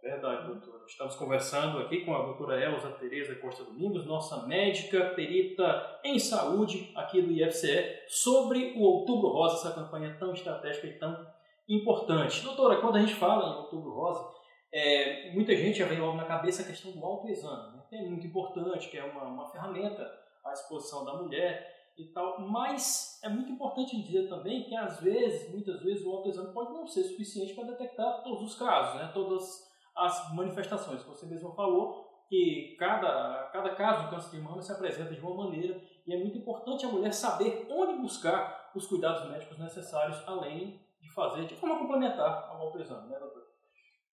Verdade, 0.01 0.47
doutora. 0.47 0.85
Estamos 0.87 1.15
conversando 1.15 1.79
aqui 1.79 2.05
com 2.05 2.15
a 2.15 2.23
doutora 2.23 2.63
Elza 2.63 2.89
Tereza 2.91 3.35
Costa 3.35 3.65
Domingos, 3.65 4.05
nossa 4.05 4.47
médica 4.47 5.09
perita 5.13 5.99
em 6.05 6.17
saúde 6.17 6.89
aqui 6.95 7.21
do 7.21 7.31
IFCE, 7.31 8.03
sobre 8.07 8.75
o 8.77 8.81
Outubro 8.81 9.27
Rosa, 9.27 9.55
essa 9.55 9.75
campanha 9.75 10.15
tão 10.17 10.31
estratégica 10.31 10.87
e 10.87 10.97
tão 10.97 11.27
importante. 11.67 12.41
Doutora, 12.43 12.79
quando 12.79 12.95
a 12.95 13.01
gente 13.01 13.15
fala 13.15 13.49
em 13.49 13.57
Outubro 13.57 13.91
Rosa, 13.91 14.25
é, 14.71 15.31
muita 15.33 15.53
gente 15.53 15.79
já 15.79 15.85
vem 15.85 15.99
logo 15.99 16.15
na 16.15 16.25
cabeça 16.25 16.61
a 16.61 16.65
questão 16.65 16.91
do 16.93 17.03
autoexame, 17.03 17.75
né? 17.75 17.83
é 17.91 18.01
muito 18.03 18.25
importante, 18.25 18.87
que 18.87 18.97
é 18.97 19.03
uma, 19.03 19.23
uma 19.25 19.49
ferramenta 19.49 20.09
à 20.45 20.53
disposição 20.53 21.03
da 21.03 21.15
mulher 21.15 21.91
e 21.97 22.05
tal, 22.13 22.39
mas 22.39 23.19
é 23.21 23.27
muito 23.27 23.51
importante 23.51 24.01
dizer 24.01 24.29
também 24.29 24.63
que 24.63 24.75
às 24.75 25.01
vezes, 25.01 25.51
muitas 25.51 25.81
vezes, 25.83 26.05
o 26.05 26.11
autoexame 26.11 26.53
pode 26.53 26.71
não 26.71 26.87
ser 26.87 27.03
suficiente 27.03 27.53
para 27.53 27.65
detectar 27.65 28.23
todos 28.23 28.43
os 28.43 28.55
casos, 28.57 29.01
né? 29.01 29.11
todas 29.13 29.68
as 30.05 30.33
manifestações. 30.33 31.03
Você 31.03 31.25
mesmo 31.25 31.51
falou 31.53 32.09
que 32.27 32.75
cada, 32.77 33.49
cada 33.51 33.75
caso 33.75 34.03
de 34.03 34.09
câncer 34.11 34.37
de 34.37 34.41
mama 34.41 34.61
se 34.61 34.71
apresenta 34.71 35.13
de 35.13 35.21
uma 35.21 35.45
maneira 35.45 35.81
e 36.05 36.13
é 36.13 36.17
muito 36.17 36.37
importante 36.37 36.85
a 36.85 36.89
mulher 36.89 37.11
saber 37.11 37.67
onde 37.69 38.01
buscar 38.01 38.71
os 38.75 38.85
cuidados 38.87 39.29
médicos 39.29 39.57
necessários, 39.57 40.21
além 40.27 40.79
de 41.01 41.11
fazer 41.13 41.45
de 41.45 41.55
forma 41.55 41.79
complementar 41.79 42.49
ao 42.49 42.61
autoexame, 42.61 43.09
né, 43.09 43.17
doutor? 43.17 43.43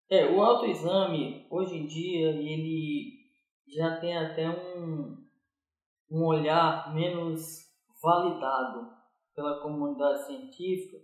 É, 0.09 0.25
o 0.27 0.41
autoexame, 0.41 1.47
hoje 1.51 1.77
em 1.77 1.87
dia, 1.87 2.31
ele 2.31 3.13
já 3.67 3.97
tem 3.99 4.17
até 4.17 4.49
um, 4.49 5.17
um 6.11 6.25
olhar 6.25 6.95
menos 6.95 7.67
validado 8.03 8.89
pela 9.35 9.61
comunidade 9.61 10.27
científica. 10.27 10.99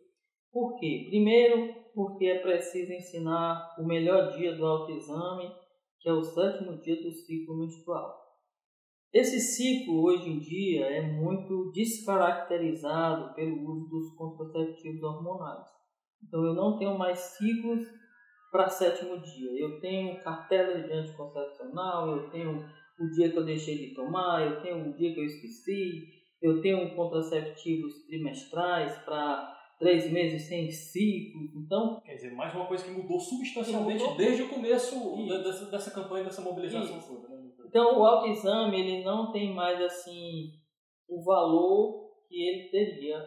Por 0.53 0.79
quê? 0.79 1.07
Primeiro, 1.09 1.75
porque 1.95 2.27
é 2.27 2.39
preciso 2.41 2.93
ensinar 2.93 3.75
o 3.79 3.87
melhor 3.87 4.37
dia 4.37 4.55
do 4.55 4.67
autoexame, 4.67 5.51
que 5.99 6.09
é 6.09 6.13
o 6.13 6.23
sétimo 6.23 6.79
dia 6.79 7.01
do 7.03 7.11
ciclo 7.11 7.59
menstrual. 7.59 8.21
Esse 9.13 9.41
ciclo, 9.41 10.03
hoje 10.03 10.29
em 10.29 10.39
dia, 10.39 10.87
é 10.87 11.03
muito 11.03 11.71
descaracterizado 11.73 13.35
pelo 13.35 13.63
uso 13.63 13.89
dos 13.89 14.15
contraceptivos 14.15 15.03
hormonais. 15.03 15.67
Então, 16.23 16.45
eu 16.45 16.55
não 16.55 16.79
tenho 16.79 16.97
mais 16.99 17.19
ciclos 17.19 17.87
para 18.51 18.69
sétimo 18.69 19.19
dia. 19.21 19.51
Eu 19.59 19.81
tenho 19.81 20.23
cartela 20.23 20.83
de 20.83 20.93
anticoncepcional, 20.93 22.17
eu 22.17 22.31
tenho 22.31 22.59
o 22.99 23.11
dia 23.11 23.31
que 23.31 23.39
eu 23.39 23.45
deixei 23.45 23.77
de 23.77 23.95
tomar, 23.95 24.47
eu 24.47 24.63
tenho 24.63 24.91
o 24.91 24.97
dia 24.97 25.13
que 25.15 25.21
eu 25.21 25.25
esqueci, 25.25 26.09
eu 26.41 26.61
tenho 26.61 26.95
contraceptivos 26.95 28.07
trimestrais 28.07 28.97
para 28.99 29.62
três 29.83 30.13
meses 30.13 30.47
sem 30.47 30.71
ciclos. 30.71 31.51
Então, 31.57 32.01
quer 32.05 32.15
dizer, 32.15 32.33
mais 32.33 32.55
uma 32.55 32.67
coisa 32.67 32.85
que 32.85 32.91
mudou 32.93 33.19
substancialmente 33.19 34.01
mudou. 34.01 34.17
desde 34.17 34.43
o 34.45 34.49
começo 34.49 34.95
dessa, 35.43 35.71
dessa 35.71 35.91
campanha, 35.91 36.23
dessa 36.23 36.41
mobilização 36.41 37.01
toda. 37.01 37.29
Né? 37.29 37.51
Então, 37.67 37.99
o 37.99 38.05
autoexame 38.05 38.79
ele 38.79 39.05
não 39.05 39.33
tem 39.33 39.53
mais 39.53 39.81
assim 39.83 40.53
o 41.09 41.25
valor 41.25 42.13
que 42.29 42.37
ele 42.37 42.71
teria 42.71 43.19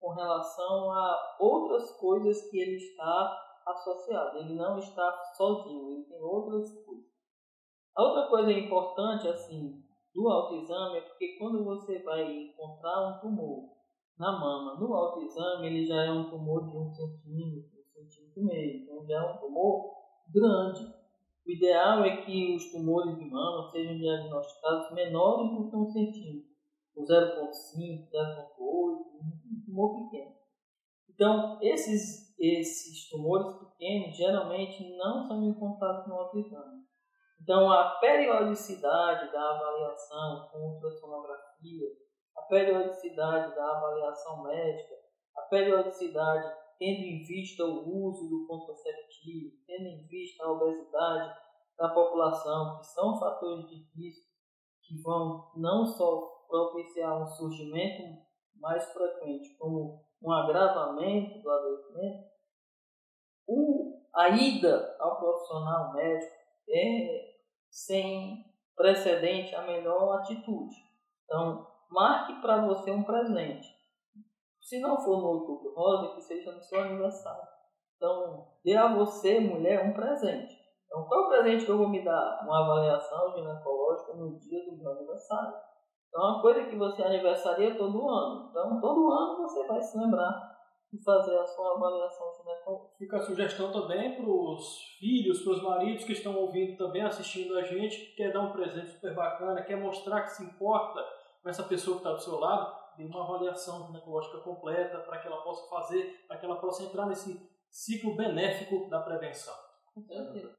com 0.00 0.12
relação 0.12 0.92
a 0.92 1.36
outras 1.40 1.90
coisas 1.98 2.48
que 2.50 2.56
ele 2.60 2.76
está 2.76 3.42
associado. 3.66 4.38
Ele 4.38 4.54
não 4.54 4.78
está 4.78 5.12
sozinho, 5.36 5.90
ele 5.90 6.04
tem 6.04 6.22
outras 6.22 6.72
coisas. 6.84 7.04
A 7.96 8.02
outra 8.04 8.28
coisa 8.28 8.52
importante 8.52 9.26
assim 9.26 9.82
do 10.14 10.28
autoexame 10.28 10.98
é 10.98 11.00
porque 11.00 11.36
quando 11.36 11.64
você 11.64 11.98
vai 12.04 12.30
encontrar 12.30 13.08
um 13.08 13.20
tumor 13.20 13.75
na 14.18 14.32
mama. 14.32 14.78
No 14.78 14.94
autoexame, 14.94 15.66
ele 15.66 15.86
já 15.86 16.04
é 16.04 16.10
um 16.10 16.28
tumor 16.30 16.68
de 16.68 16.76
um 16.76 16.90
centímetro, 16.90 17.78
um 17.78 17.84
centímetro 17.84 18.40
e 18.40 18.44
meio. 18.44 18.82
Então, 18.82 19.06
já 19.06 19.16
é 19.16 19.32
um 19.32 19.38
tumor 19.38 19.92
grande. 20.32 20.84
O 21.46 21.50
ideal 21.50 22.04
é 22.04 22.22
que 22.22 22.56
os 22.56 22.72
tumores 22.72 23.16
de 23.16 23.24
mama 23.24 23.70
sejam 23.70 23.96
diagnosticados 23.96 24.92
menores 24.92 25.50
do 25.52 25.70
que 25.70 25.76
um 25.76 25.86
centímetro, 25.86 26.50
com 26.94 27.02
0,5, 27.04 28.10
0,8, 28.10 28.56
um 28.58 29.64
tumor 29.64 30.04
pequeno. 30.04 30.34
Então, 31.08 31.58
esses, 31.62 32.36
esses 32.38 33.08
tumores 33.08 33.58
pequenos 33.58 34.16
geralmente 34.16 34.96
não 34.96 35.26
são 35.26 35.48
encontrados 35.48 36.06
no 36.08 36.14
autoexame. 36.14 36.84
Então, 37.40 37.70
a 37.70 37.90
periodicidade 38.00 39.30
da 39.30 39.50
avaliação 39.50 40.48
com 40.50 40.74
ultrassonografia 40.74 41.86
periodicidade 42.48 43.54
da 43.54 43.76
avaliação 43.76 44.42
médica, 44.42 44.94
a 45.36 45.42
periodicidade 45.42 46.66
tendo 46.78 47.00
em 47.00 47.24
vista 47.24 47.64
o 47.64 48.06
uso 48.06 48.28
do 48.28 48.46
contraceptivo, 48.46 49.56
tendo 49.66 49.86
em 49.86 50.06
vista 50.06 50.44
a 50.44 50.52
obesidade 50.52 51.34
da 51.78 51.88
população, 51.88 52.78
que 52.78 52.86
são 52.86 53.18
fatores 53.18 53.66
de 53.68 53.76
risco 53.94 54.26
que 54.82 55.00
vão 55.02 55.50
não 55.56 55.84
só 55.84 56.44
propiciar 56.48 57.20
um 57.20 57.26
surgimento 57.26 58.02
mais 58.56 58.84
frequente, 58.92 59.56
como 59.58 60.04
um 60.22 60.32
agravamento 60.32 61.40
do 61.40 61.50
adoecimento, 61.50 62.24
o, 63.46 64.00
a 64.14 64.28
ida 64.30 64.96
ao 64.98 65.18
profissional 65.18 65.92
médico 65.92 66.32
é 66.68 67.36
sem 67.70 68.44
precedente 68.74 69.54
a 69.54 69.62
melhor 69.62 70.18
atitude. 70.18 70.74
Então, 71.24 71.66
marque 71.90 72.40
para 72.40 72.66
você 72.66 72.90
um 72.90 73.02
presente. 73.02 73.68
Se 74.60 74.80
não 74.80 74.98
for 74.98 75.18
no 75.18 75.28
outubro 75.28 75.72
rosa, 75.74 76.14
que 76.14 76.20
seja 76.22 76.52
no 76.52 76.60
seu 76.60 76.80
aniversário. 76.80 77.42
Então, 77.96 78.48
dê 78.64 78.76
a 78.76 78.94
você, 78.94 79.40
mulher, 79.40 79.88
um 79.88 79.94
presente. 79.94 80.54
Então, 80.86 81.04
qual 81.04 81.20
é 81.20 81.26
o 81.26 81.28
presente 81.28 81.64
que 81.64 81.70
eu 81.70 81.78
vou 81.78 81.88
me 81.88 82.04
dar? 82.04 82.40
Uma 82.42 82.64
avaliação 82.64 83.32
ginecológica 83.34 84.14
no 84.14 84.38
dia 84.38 84.64
do 84.64 84.76
meu 84.76 84.92
aniversário. 84.92 85.54
Então, 86.08 86.22
é 86.22 86.32
uma 86.32 86.42
coisa 86.42 86.64
que 86.64 86.76
você 86.76 87.02
aniversaria 87.02 87.76
todo 87.76 88.08
ano. 88.08 88.48
Então, 88.50 88.80
todo 88.80 89.10
ano 89.12 89.36
você 89.42 89.66
vai 89.66 89.80
se 89.80 89.98
lembrar 89.98 90.56
de 90.92 91.02
fazer 91.02 91.36
a 91.36 91.46
sua 91.46 91.76
avaliação 91.76 92.26
ginecológica. 92.38 92.96
Fica 92.98 93.16
a 93.16 93.22
sugestão 93.22 93.72
também 93.72 94.16
para 94.16 94.30
os 94.30 94.78
filhos, 94.98 95.42
para 95.42 95.52
os 95.52 95.62
maridos 95.62 96.04
que 96.04 96.12
estão 96.12 96.36
ouvindo 96.36 96.76
também, 96.76 97.02
assistindo 97.02 97.56
a 97.58 97.62
gente, 97.62 97.98
que 97.98 98.16
quer 98.16 98.32
dar 98.32 98.40
um 98.40 98.52
presente 98.52 98.90
super 98.90 99.14
bacana, 99.14 99.62
quer 99.62 99.76
mostrar 99.76 100.22
que 100.22 100.30
se 100.30 100.44
importa 100.44 101.04
com 101.46 101.50
essa 101.50 101.62
pessoa 101.62 101.98
que 101.98 102.00
está 102.00 102.12
do 102.12 102.20
seu 102.20 102.40
lado, 102.40 102.76
dê 102.96 103.04
uma 103.04 103.22
avaliação 103.22 103.86
ginecológica 103.86 104.38
completa 104.38 104.98
para 104.98 105.18
que 105.18 105.28
ela 105.28 105.42
possa 105.42 105.70
fazer, 105.70 106.24
para 106.26 106.38
que 106.38 106.44
ela 106.44 106.56
possa 106.56 106.82
entrar 106.82 107.06
nesse 107.06 107.40
ciclo 107.70 108.16
benéfico 108.16 108.90
da 108.90 108.98
prevenção. 108.98 109.54
Com 109.94 110.02
certeza. 110.02 110.56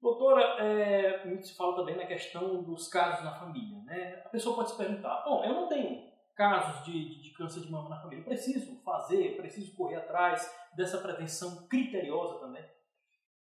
Doutora, 0.00 0.64
é, 0.64 1.26
muito 1.26 1.46
se 1.46 1.54
fala 1.54 1.76
também 1.76 1.94
na 1.94 2.06
questão 2.06 2.62
dos 2.62 2.88
casos 2.88 3.22
na 3.22 3.34
família, 3.34 3.82
né? 3.82 4.22
A 4.24 4.30
pessoa 4.30 4.56
pode 4.56 4.70
se 4.70 4.78
perguntar, 4.78 5.24
bom, 5.26 5.44
eu 5.44 5.52
não 5.52 5.68
tenho 5.68 6.10
casos 6.34 6.86
de, 6.86 6.92
de, 6.92 7.22
de 7.24 7.34
câncer 7.34 7.60
de 7.60 7.70
mama 7.70 7.90
na 7.90 8.00
família, 8.00 8.22
eu 8.22 8.28
preciso 8.28 8.82
fazer, 8.82 9.36
preciso 9.36 9.76
correr 9.76 9.96
atrás 9.96 10.50
dessa 10.74 11.02
prevenção 11.02 11.68
criteriosa 11.68 12.38
também? 12.38 12.64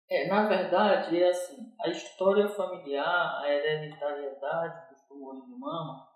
É, 0.09 0.29
na 0.29 0.47
verdade, 0.47 1.21
é 1.21 1.31
assim, 1.31 1.75
a 1.81 1.89
história 1.89 2.49
familiar, 2.49 3.41
a 3.41 3.51
hereditariedade 3.51 4.91
dos 4.91 5.03
tumores 5.09 5.45
de 5.47 5.59
mama, 5.59 6.14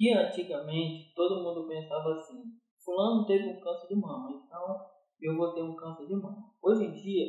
que 0.00 0.14
antigamente 0.14 1.12
todo 1.14 1.44
mundo 1.44 1.68
pensava 1.68 2.14
assim, 2.14 2.42
fulano 2.82 3.26
teve 3.26 3.50
um 3.50 3.60
câncer 3.60 3.86
de 3.88 3.96
mama, 3.96 4.30
então 4.30 4.80
eu 5.20 5.36
vou 5.36 5.52
ter 5.52 5.60
um 5.60 5.76
câncer 5.76 6.06
de 6.06 6.14
mama. 6.14 6.50
Hoje 6.62 6.86
em 6.86 6.92
dia, 6.94 7.26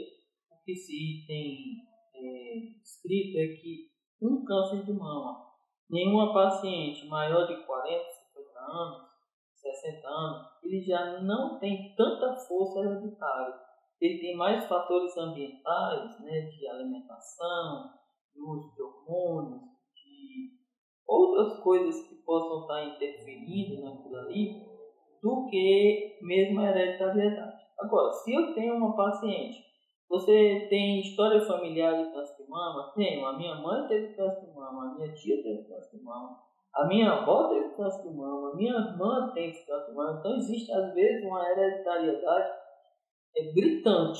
o 0.49 0.63
que 0.63 0.73
se 0.73 1.25
tem 1.27 1.75
é, 2.15 2.79
escrito 2.81 3.39
é 3.39 3.47
que 3.57 3.91
um 4.21 4.45
câncer 4.45 4.85
de 4.85 4.93
mama, 4.93 5.47
nenhuma 5.89 6.33
paciente 6.33 7.05
maior 7.07 7.45
de 7.45 7.61
40, 7.65 8.09
50 8.31 8.59
anos, 8.61 9.01
60 9.55 10.07
anos, 10.07 10.47
ele 10.63 10.81
já 10.81 11.21
não 11.21 11.59
tem 11.59 11.93
tanta 11.97 12.37
força 12.37 12.79
hereditária. 12.79 13.53
Ele 13.99 14.17
tem 14.17 14.37
mais 14.37 14.65
fatores 14.69 15.17
ambientais, 15.17 16.17
né, 16.21 16.43
de 16.43 16.67
alimentação, 16.69 17.91
de 18.33 18.41
uso 18.41 18.73
de 18.73 18.81
hormônios, 18.81 19.61
de 19.93 20.57
outras 21.05 21.61
coisas 21.61 22.07
que 22.07 22.20
possam 22.31 22.61
estar 22.61 22.85
interferindo 22.85 23.81
naquilo 23.81 24.15
ali, 24.15 24.61
do 25.21 25.47
que 25.49 26.17
mesmo 26.21 26.61
a 26.61 26.69
hereditariedade. 26.69 27.57
Agora, 27.77 28.13
se 28.13 28.33
eu 28.33 28.53
tenho 28.53 28.75
uma 28.75 28.95
paciente 28.95 29.71
você 30.11 30.67
tem 30.69 30.99
história 30.99 31.39
familiar 31.39 32.03
de 32.03 32.11
câncer 32.11 32.43
de 32.43 32.49
mama? 32.49 32.91
Tenho. 32.93 33.25
A 33.25 33.37
minha 33.37 33.55
mãe 33.55 33.87
teve 33.87 34.13
câncer 34.13 34.45
de 34.45 34.53
mama, 34.53 34.91
a 34.91 34.95
minha 34.95 35.13
tia 35.13 35.41
teve 35.41 35.63
câncer 35.63 35.97
de 35.97 36.03
mama, 36.03 36.37
a 36.75 36.85
minha 36.85 37.13
avó 37.13 37.47
teve 37.47 37.69
câncer 37.75 38.09
de 38.09 38.17
mama, 38.17 38.51
a 38.51 38.55
minha 38.57 38.73
irmã 38.73 39.31
tem 39.33 39.53
câncer 39.65 39.89
de 39.89 39.95
mama. 39.95 40.19
Então 40.19 40.35
existe 40.35 40.69
às 40.73 40.93
vezes 40.93 41.25
uma 41.25 41.49
hereditariedade 41.49 42.51
é, 43.37 43.53
gritante. 43.53 44.19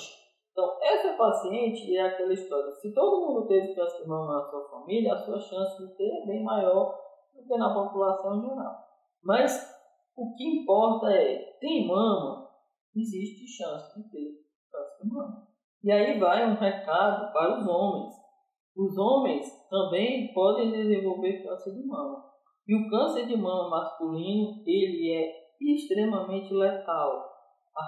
Então 0.54 0.78
essa 0.82 1.14
paciente 1.18 1.94
é 1.94 2.02
aquela 2.08 2.32
história. 2.32 2.72
Se 2.72 2.94
todo 2.94 3.28
mundo 3.28 3.48
teve 3.48 3.76
câncer 3.76 4.04
de 4.04 4.08
mama 4.08 4.32
na 4.32 4.50
sua 4.50 4.70
família, 4.70 5.14
a 5.14 5.18
sua 5.18 5.42
chance 5.42 5.86
de 5.86 5.94
ter 5.98 6.10
é 6.10 6.26
bem 6.26 6.42
maior 6.42 7.01
do 7.42 7.48
que 7.48 7.58
na 7.58 7.74
população 7.74 8.42
geral. 8.42 8.76
Mas 9.24 9.72
o 10.16 10.34
que 10.36 10.62
importa 10.62 11.12
é, 11.12 11.58
tem 11.60 11.88
mama, 11.88 12.50
existe 12.96 13.48
chance 13.48 14.00
de 14.00 14.10
ter 14.10 14.42
câncer 14.72 15.04
de 15.04 15.10
mama. 15.10 15.48
E 15.84 15.92
aí 15.92 16.20
vai 16.20 16.50
um 16.50 16.56
recado 16.56 17.32
para 17.34 17.60
os 17.60 17.68
homens. 17.68 18.14
Os 18.76 18.98
homens 18.98 19.48
também 19.70 20.34
podem 20.34 20.72
desenvolver 20.72 21.44
câncer 21.44 21.74
de 21.74 21.86
mama. 21.86 22.24
E 22.68 22.76
o 22.76 22.90
câncer 22.90 23.26
de 23.26 23.36
mama 23.36 23.70
masculino, 23.70 24.64
ele 24.66 25.12
é 25.12 25.32
extremamente 25.60 26.54
letal. 26.54 27.32
A, 27.76 27.82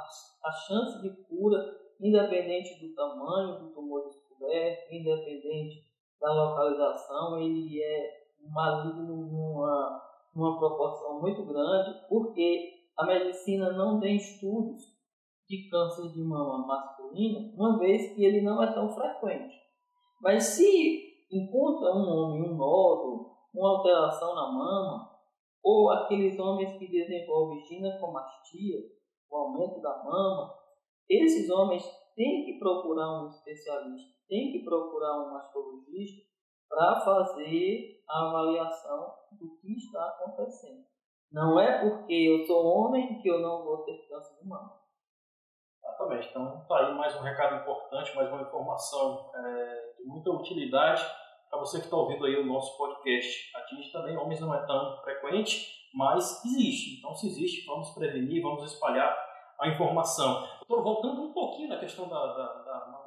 a 0.47 0.51
chance 0.51 1.01
de 1.01 1.09
cura, 1.25 1.59
independente 2.01 2.79
do 2.79 2.93
tamanho 2.95 3.59
do 3.59 3.73
tumor 3.73 4.03
descoberto, 4.07 4.91
independente 4.91 5.85
da 6.19 6.33
localização, 6.33 7.39
ele 7.39 7.81
é 7.81 8.22
maligno 8.51 9.27
numa, 9.27 10.01
numa 10.35 10.57
proporção 10.57 11.21
muito 11.21 11.45
grande, 11.45 12.07
porque 12.07 12.73
a 12.97 13.05
medicina 13.05 13.71
não 13.73 13.99
tem 13.99 14.15
estudos 14.15 14.81
de 15.47 15.69
câncer 15.69 16.11
de 16.11 16.21
mama 16.23 16.65
masculino, 16.65 17.53
uma 17.55 17.77
vez 17.77 18.13
que 18.13 18.23
ele 18.23 18.41
não 18.41 18.61
é 18.63 18.73
tão 18.73 18.89
frequente. 18.89 19.55
Mas 20.21 20.43
se 20.43 21.27
encontra 21.31 21.93
um 21.93 22.07
homem 22.07 22.49
um 22.49 22.55
nódulo, 22.55 23.33
uma 23.53 23.77
alteração 23.77 24.33
na 24.33 24.51
mama, 24.51 25.11
ou 25.63 25.89
aqueles 25.91 26.37
homens 26.39 26.77
que 26.77 26.87
desenvolvem 26.87 27.63
ginecomastia, 27.65 28.77
o 29.29 29.35
aumento 29.35 29.81
da 29.81 30.03
mama, 30.03 30.53
esses 31.09 31.49
homens 31.49 31.83
têm 32.15 32.45
que 32.45 32.59
procurar 32.59 33.23
um 33.23 33.27
especialista, 33.27 34.13
têm 34.27 34.51
que 34.51 34.63
procurar 34.63 35.25
um 35.25 35.33
mastologista 35.33 36.32
para 36.73 36.99
fazer 37.01 38.03
a 38.09 38.27
avaliação 38.27 39.13
do 39.31 39.55
que 39.57 39.73
está 39.73 40.07
acontecendo. 40.07 40.83
Não 41.31 41.59
é 41.59 41.79
porque 41.79 42.13
eu 42.13 42.45
sou 42.45 42.65
homem 42.65 43.21
que 43.21 43.27
eu 43.27 43.39
não 43.39 43.63
vou 43.63 43.83
ter 43.83 44.07
câncer 44.07 44.35
de 44.41 44.47
mama. 44.47 44.79
Exatamente. 45.79 46.29
Então, 46.29 46.61
está 46.61 46.77
aí 46.79 46.93
mais 46.95 47.15
um 47.15 47.21
recado 47.21 47.55
importante, 47.61 48.15
mais 48.15 48.31
uma 48.31 48.41
informação 48.41 49.31
é, 49.35 49.93
de 49.97 50.03
muita 50.05 50.31
utilidade 50.31 51.03
para 51.49 51.59
você 51.59 51.77
que 51.77 51.85
está 51.85 51.97
ouvindo 51.97 52.25
aí 52.25 52.35
o 52.35 52.45
nosso 52.45 52.75
podcast. 52.77 53.55
Atinge 53.55 53.91
também 53.91 54.17
homens 54.17 54.39
não 54.39 54.53
é 54.53 54.65
tão 54.65 54.97
frequente, 55.01 55.89
mas 55.93 56.43
existe. 56.45 56.99
Então, 56.99 57.15
se 57.15 57.27
existe, 57.27 57.65
vamos 57.67 57.91
prevenir, 57.91 58.41
vamos 58.41 58.63
espalhar 58.71 59.15
a 59.59 59.67
informação. 59.67 60.47
Doutor, 60.67 60.83
voltando 60.83 61.21
um 61.23 61.33
pouquinho 61.33 61.69
na 61.69 61.79
questão 61.79 62.07
da, 62.07 62.25
da, 62.33 62.53
da 62.63 63.02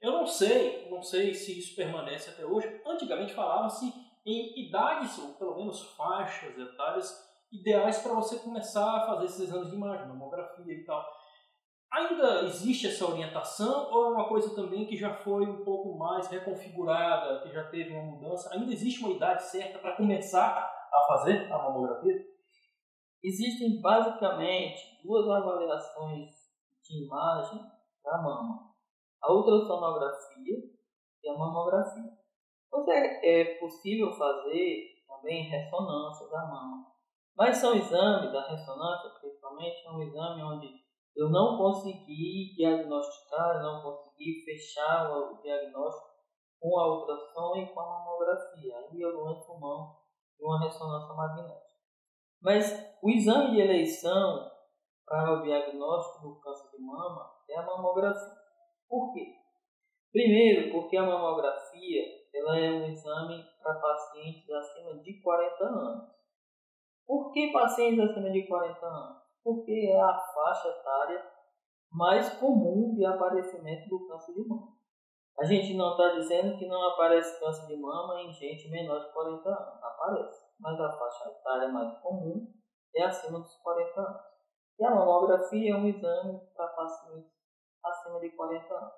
eu 0.00 0.12
não 0.12 0.26
sei, 0.26 0.88
não 0.90 1.02
sei 1.02 1.34
se 1.34 1.58
isso 1.58 1.74
permanece 1.74 2.30
até 2.30 2.44
hoje. 2.44 2.80
Antigamente 2.86 3.34
falava-se 3.34 3.92
em 4.24 4.66
idades, 4.66 5.18
ou 5.18 5.34
pelo 5.34 5.56
menos 5.56 5.82
faixas 5.96 6.58
etárias, 6.58 7.24
ideais 7.52 7.98
para 7.98 8.14
você 8.14 8.38
começar 8.38 8.96
a 8.96 9.06
fazer 9.06 9.26
esses 9.26 9.40
exames 9.40 9.70
de 9.70 9.76
imagem, 9.76 10.08
mamografia 10.08 10.74
e 10.74 10.84
tal. 10.84 11.04
Ainda 11.92 12.42
existe 12.42 12.88
essa 12.88 13.06
orientação 13.06 13.90
ou 13.90 14.06
é 14.06 14.08
uma 14.08 14.28
coisa 14.28 14.54
também 14.54 14.86
que 14.86 14.96
já 14.96 15.14
foi 15.14 15.46
um 15.46 15.64
pouco 15.64 15.96
mais 15.96 16.26
reconfigurada, 16.26 17.40
que 17.40 17.52
já 17.52 17.64
teve 17.68 17.92
uma 17.94 18.02
mudança? 18.02 18.52
Ainda 18.52 18.72
existe 18.72 19.00
uma 19.04 19.14
idade 19.14 19.44
certa 19.44 19.78
para 19.78 19.96
começar 19.96 20.48
a 20.92 21.06
fazer 21.06 21.50
a 21.50 21.58
mamografia? 21.58 22.26
Existem 23.22 23.80
basicamente 23.80 25.00
duas 25.02 25.28
avaliações 25.28 26.30
de 26.82 27.04
imagem 27.04 27.60
da 28.04 28.18
mama: 28.18 28.72
a 29.26 29.32
ultrassonografia 29.32 30.56
e 31.22 31.28
a 31.28 31.36
mamografia. 31.36 32.12
Então, 32.68 32.84
é 32.88 33.58
possível 33.58 34.12
fazer 34.12 35.02
também 35.06 35.48
ressonância 35.48 36.28
da 36.28 36.46
mama, 36.46 36.86
mas 37.36 37.58
são 37.58 37.74
exames 37.74 38.32
da 38.32 38.48
ressonância, 38.48 39.10
principalmente, 39.20 39.86
é 39.86 39.90
um 39.90 40.02
exame 40.02 40.42
onde 40.42 40.68
eu 41.16 41.30
não 41.30 41.56
consegui 41.56 42.54
diagnosticar, 42.56 43.62
não 43.62 43.82
consegui 43.82 44.44
fechar 44.44 45.10
o 45.10 45.40
diagnóstico 45.42 46.16
com 46.60 46.78
a 46.78 46.88
ultrassom 46.94 47.56
e 47.56 47.72
com 47.72 47.80
a 47.80 47.86
mamografia. 47.86 48.76
Aí 48.78 49.00
eu 49.00 49.22
lanço 49.22 49.58
mão 49.58 49.96
de 50.38 50.44
uma 50.44 50.60
ressonância 50.60 51.14
magnética. 51.14 51.66
Mas 52.40 52.96
o 53.02 53.10
exame 53.10 53.52
de 53.52 53.60
eleição 53.60 54.50
para 55.06 55.32
o 55.32 55.42
diagnóstico 55.42 56.28
do 56.28 56.40
câncer 56.40 56.70
de 56.70 56.82
mama 56.82 57.32
é 57.48 57.56
a 57.56 57.66
mamografia. 57.66 58.35
Por 58.88 59.12
quê? 59.12 59.34
Primeiro, 60.12 60.72
porque 60.72 60.96
a 60.96 61.04
mamografia 61.04 62.02
ela 62.34 62.58
é 62.58 62.70
um 62.70 62.86
exame 62.86 63.44
para 63.62 63.80
pacientes 63.80 64.50
acima 64.50 64.98
de 65.02 65.20
40 65.20 65.64
anos. 65.64 66.10
Por 67.06 67.32
que 67.32 67.52
pacientes 67.52 68.00
acima 68.00 68.30
de 68.30 68.46
40 68.46 68.86
anos? 68.86 69.26
porque 69.46 69.92
é 69.92 70.00
a 70.00 70.12
faixa 70.12 70.68
etária 70.70 71.24
mais 71.92 72.36
comum 72.40 72.92
de 72.96 73.06
aparecimento 73.06 73.88
do 73.88 74.08
câncer 74.08 74.34
de 74.34 74.44
mama. 74.44 74.74
A 75.38 75.44
gente 75.44 75.76
não 75.76 75.92
está 75.92 76.08
dizendo 76.14 76.58
que 76.58 76.66
não 76.66 76.82
aparece 76.88 77.38
câncer 77.38 77.68
de 77.68 77.76
mama 77.76 78.20
em 78.22 78.32
gente 78.32 78.68
menor 78.68 78.98
de 78.98 79.12
40 79.12 79.48
anos, 79.48 79.84
aparece, 79.84 80.50
mas 80.58 80.80
a 80.80 80.90
faixa 80.98 81.30
etária 81.30 81.68
mais 81.68 81.96
comum 82.00 82.44
é 82.92 83.04
acima 83.04 83.38
dos 83.38 83.54
40 83.62 84.00
anos. 84.00 84.20
E 84.80 84.84
a 84.84 84.90
mamografia 84.90 85.74
é 85.74 85.76
um 85.76 85.86
exame 85.86 86.40
para 86.56 86.66
pacientes 86.66 87.30
acima 87.86 88.20
de 88.20 88.30
40 88.30 88.74
anos. 88.74 88.92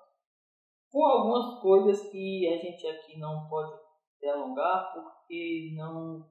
Com 0.91 1.05
algumas 1.05 1.61
coisas 1.61 2.09
que 2.09 2.47
a 2.47 2.57
gente 2.57 2.87
aqui 2.87 3.19
não 3.19 3.47
pode 3.47 3.79
delongar, 4.19 4.91
porque 4.93 5.73
não, 5.75 6.25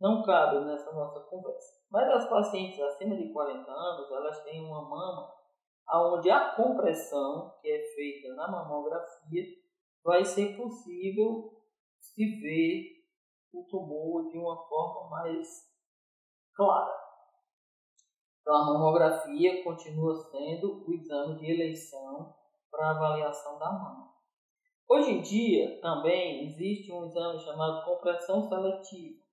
não 0.00 0.22
cabe 0.22 0.64
nessa 0.64 0.92
nossa 0.92 1.20
conversa. 1.20 1.82
Mas 1.90 2.08
as 2.10 2.28
pacientes 2.28 2.80
acima 2.80 3.16
de 3.16 3.32
40 3.32 3.70
anos, 3.70 4.10
elas 4.10 4.42
têm 4.44 4.64
uma 4.64 4.88
mama 4.88 5.32
onde 5.92 6.30
a 6.30 6.54
compressão 6.54 7.54
que 7.60 7.70
é 7.70 7.94
feita 7.94 8.34
na 8.34 8.50
mamografia 8.50 9.44
vai 10.02 10.24
ser 10.24 10.56
possível 10.56 11.52
se 12.00 12.40
ver 12.40 13.04
o 13.52 13.64
tumor 13.64 14.30
de 14.30 14.38
uma 14.38 14.56
forma 14.68 15.10
mais 15.10 15.48
clara. 16.54 17.03
Então 18.44 18.56
a 18.56 18.64
mamografia 18.66 19.64
continua 19.64 20.14
sendo 20.14 20.84
o 20.86 20.92
exame 20.92 21.38
de 21.38 21.50
eleição 21.50 22.30
para 22.70 22.90
avaliação 22.90 23.58
da 23.58 23.72
mama. 23.72 24.12
Hoje 24.86 25.12
em 25.12 25.22
dia 25.22 25.80
também 25.80 26.44
existe 26.44 26.92
um 26.92 27.06
exame 27.06 27.40
chamado 27.40 27.86
compressão 27.86 28.46
seletiva 28.46 29.24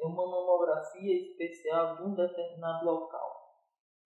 é 0.00 0.06
uma 0.06 0.26
mamografia 0.26 1.20
especial 1.20 1.96
de 1.96 2.02
um 2.04 2.14
determinado 2.14 2.84
local. 2.84 3.46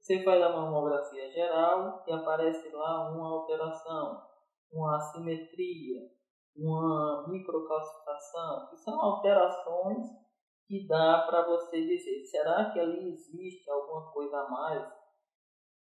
Você 0.01 0.23
faz 0.25 0.43
a 0.43 0.49
mamografia 0.49 1.31
geral 1.31 2.03
e 2.07 2.13
aparece 2.13 2.71
lá 2.71 3.11
uma 3.11 3.29
alteração, 3.29 4.23
uma 4.73 4.97
assimetria, 4.97 6.01
uma 6.57 7.29
microcalcificação, 7.29 8.69
que 8.71 8.77
são 8.79 9.01
alterações 9.01 10.07
que 10.71 10.87
dá 10.87 11.27
para 11.29 11.45
você 11.49 11.85
dizer, 11.85 12.25
será 12.27 12.71
que 12.71 12.79
ali 12.79 13.13
existe 13.13 13.69
alguma 13.69 14.13
coisa 14.13 14.37
a 14.37 14.49
mais 14.49 14.89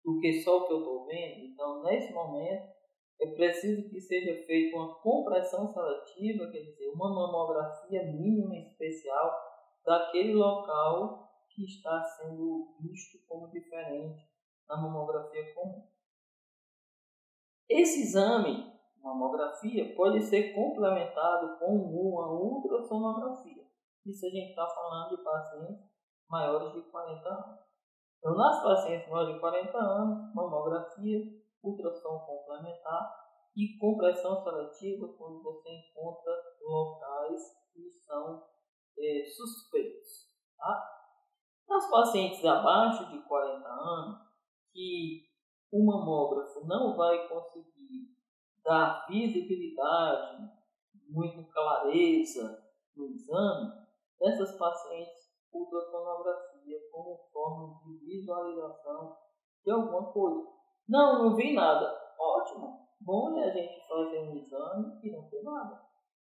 do 0.02 0.18
que 0.18 0.40
só 0.40 0.56
o 0.56 0.66
que 0.66 0.72
eu 0.72 0.78
estou 0.78 1.04
vendo? 1.04 1.44
Então, 1.44 1.82
nesse 1.82 2.10
momento, 2.14 2.72
é 3.20 3.26
preciso 3.34 3.86
que 3.90 4.00
seja 4.00 4.46
feita 4.46 4.74
uma 4.78 4.94
compressão 5.00 5.70
seletiva, 5.70 6.50
quer 6.50 6.60
dizer, 6.60 6.88
uma 6.88 7.10
mamografia 7.10 8.02
mínima 8.04 8.56
especial 8.56 9.30
daquele 9.84 10.32
local 10.32 11.34
que 11.50 11.66
está 11.66 12.02
sendo 12.04 12.74
visto 12.80 13.18
como 13.28 13.50
diferente 13.50 14.26
na 14.66 14.78
mamografia 14.78 15.52
comum. 15.54 15.86
Esse 17.68 18.04
exame, 18.04 18.72
mamografia, 19.02 19.94
pode 19.94 20.22
ser 20.22 20.54
complementado 20.54 21.58
com 21.58 21.76
uma 21.76 22.32
ultrassonografia. 22.32 23.67
Isso 24.06 24.26
a 24.26 24.30
gente 24.30 24.50
está 24.50 24.66
falando 24.66 25.16
de 25.16 25.22
pacientes 25.22 25.90
maiores 26.28 26.72
de 26.72 26.82
40 26.90 27.28
anos. 27.28 27.60
Então, 28.18 28.34
nas 28.34 28.62
pacientes 28.62 29.08
maiores 29.08 29.34
de 29.34 29.40
40 29.40 29.78
anos, 29.78 30.34
mamografia, 30.34 31.20
ultrassom 31.62 32.18
complementar 32.20 33.28
e 33.56 33.76
compressão 33.78 34.42
seletiva 34.42 35.08
quando 35.16 35.42
você 35.42 35.70
encontra 35.70 36.32
locais 36.60 37.42
que 37.72 37.90
são 38.06 38.44
é, 38.98 39.24
suspeitos. 39.24 40.28
Tá? 40.56 40.98
Nas 41.68 41.90
pacientes 41.90 42.44
abaixo 42.44 43.10
de 43.10 43.22
40 43.22 43.68
anos, 43.68 44.28
que 44.72 45.28
o 45.70 45.84
mamógrafo 45.84 46.64
não 46.66 46.96
vai 46.96 47.28
conseguir 47.28 48.16
dar 48.64 49.06
visibilidade, 49.08 50.50
muita 51.08 51.42
clareza 51.44 52.64
no 52.96 53.06
exame, 53.06 53.72
essas 54.20 54.56
pacientes 54.58 55.28
ultrassonografia 55.52 56.78
como 56.90 57.28
forma 57.32 57.80
de 57.84 58.04
visualização 58.04 59.16
de 59.64 59.70
alguma 59.70 60.12
coisa. 60.12 60.46
Não, 60.88 61.24
não 61.24 61.36
vi 61.36 61.54
nada. 61.54 61.96
Ótimo. 62.18 62.88
Bom 63.00 63.38
é 63.38 63.44
a 63.44 63.50
gente 63.50 63.86
fazer 63.86 64.20
um 64.20 64.36
exame 64.36 65.00
e 65.02 65.10
não 65.10 65.28
ter 65.28 65.42
nada. 65.42 65.80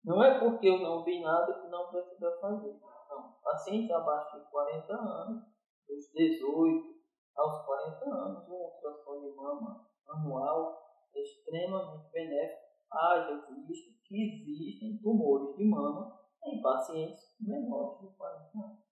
Não 0.05 0.23
é 0.23 0.39
porque 0.39 0.69
eu 0.69 0.79
não 0.79 1.05
vi 1.05 1.21
nada 1.21 1.61
que 1.61 1.69
não 1.69 1.89
precisa 1.89 2.39
fazer. 2.41 2.79
Não. 3.11 3.35
Pacientes 3.43 3.91
abaixo 3.91 4.39
de 4.39 4.51
40 4.51 4.95
anos, 4.95 5.43
dos 5.89 6.13
18 6.13 7.01
aos 7.37 7.65
40 7.65 8.05
anos, 8.05 8.49
um 8.49 8.53
ultrassom 8.53 9.21
de 9.21 9.35
mama 9.35 9.87
anual 10.09 10.81
é 11.15 11.21
extremamente 11.21 12.11
benéfico, 12.13 12.61
haja 12.93 13.47
visto 13.67 13.91
que 14.05 14.45
existem 14.49 14.99
tumores 15.03 15.57
de 15.57 15.65
mama 15.65 16.20
em 16.45 16.61
pacientes 16.61 17.37
menores 17.41 18.17
40 18.17 18.59
anos. 18.59 18.91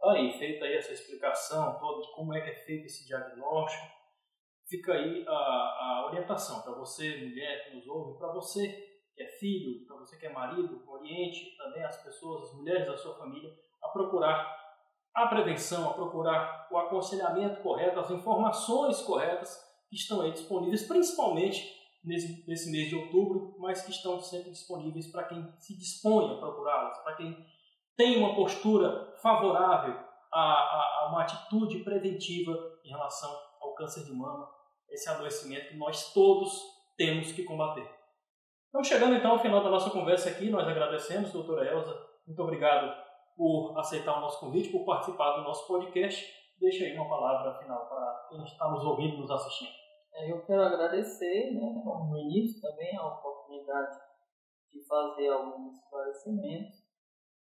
Tá 0.00 0.12
aí, 0.12 0.32
feita 0.38 0.64
aí 0.64 0.76
essa 0.76 0.92
explicação 0.92 1.78
toda 1.78 2.00
de 2.00 2.12
como 2.14 2.34
é 2.34 2.40
que 2.40 2.50
é 2.50 2.64
feito 2.64 2.86
esse 2.86 3.06
diagnóstico, 3.06 3.86
fica 4.66 4.94
aí 4.94 5.24
a, 5.28 5.32
a 5.32 6.06
orientação 6.06 6.62
para 6.62 6.72
você, 6.72 7.18
mulher 7.18 7.64
que 7.64 7.76
nos 7.76 7.86
ouve, 7.86 8.18
para 8.18 8.32
você 8.32 8.66
que 9.14 9.22
é 9.22 9.26
filho, 9.26 9.86
para 9.86 9.96
você 9.96 10.16
que 10.16 10.26
é 10.26 10.32
marido, 10.32 10.82
oriente 10.88 11.56
também 11.58 11.84
as 11.84 12.02
pessoas, 12.02 12.48
as 12.48 12.56
mulheres 12.56 12.86
da 12.86 12.96
sua 12.96 13.18
família, 13.18 13.50
a 13.82 13.88
procurar 13.88 14.58
a 15.14 15.26
prevenção, 15.26 15.90
a 15.90 15.94
procurar 15.94 16.68
o 16.70 16.78
aconselhamento 16.78 17.60
correto, 17.62 17.98
as 17.98 18.10
informações 18.10 19.02
corretas 19.02 19.58
que 19.88 19.96
estão 19.96 20.20
aí 20.22 20.30
disponíveis, 20.30 20.86
principalmente 20.86 21.79
nesse, 22.04 22.44
nesse 22.48 22.70
mês 22.70 22.88
de 22.88 22.96
outubro, 22.96 23.54
mas 23.58 23.82
que 23.82 23.90
estão 23.90 24.20
sempre 24.20 24.50
disponíveis 24.50 25.10
para 25.10 25.24
quem 25.24 25.52
se 25.58 25.76
dispõe 25.76 26.32
a 26.32 26.38
procurá-las, 26.38 26.98
para 27.02 27.16
quem 27.16 27.36
tem 27.96 28.18
uma 28.18 28.34
postura 28.34 29.14
favorável 29.22 29.94
a, 30.32 30.40
a, 30.40 31.00
a, 31.00 31.08
uma 31.10 31.22
atitude 31.22 31.80
preventiva 31.80 32.52
em 32.84 32.88
relação 32.88 33.30
ao 33.60 33.74
câncer 33.74 34.04
de 34.04 34.12
mama, 34.12 34.48
esse 34.88 35.08
adoecimento 35.08 35.68
que 35.68 35.76
nós 35.76 36.12
todos 36.12 36.62
temos 36.96 37.32
que 37.32 37.44
combater. 37.44 37.88
Então, 38.68 38.84
chegando 38.84 39.16
então 39.16 39.32
ao 39.32 39.38
final 39.38 39.62
da 39.62 39.70
nossa 39.70 39.90
conversa 39.90 40.30
aqui, 40.30 40.48
nós 40.48 40.66
agradecemos, 40.66 41.32
doutora 41.32 41.68
Elza, 41.68 41.94
muito 42.26 42.40
obrigado 42.42 42.94
por 43.36 43.76
aceitar 43.78 44.16
o 44.16 44.20
nosso 44.20 44.38
convite, 44.38 44.68
por 44.68 44.84
participar 44.84 45.36
do 45.36 45.42
nosso 45.42 45.66
podcast. 45.66 46.24
Deixa 46.60 46.84
aí 46.84 46.94
uma 46.94 47.08
palavra 47.08 47.58
final 47.58 47.86
para 47.86 48.28
quem 48.28 48.44
está 48.44 48.70
nos 48.70 48.84
ouvindo, 48.84 49.18
nos 49.18 49.30
assistindo. 49.30 49.79
Eu 50.28 50.44
quero 50.44 50.62
agradecer, 50.62 51.52
né, 51.52 51.82
no 51.84 52.16
início 52.18 52.60
também, 52.60 52.96
a 52.96 53.06
oportunidade 53.06 53.98
de 54.70 54.84
fazer 54.86 55.28
alguns 55.28 55.78
esclarecimentos 55.78 56.90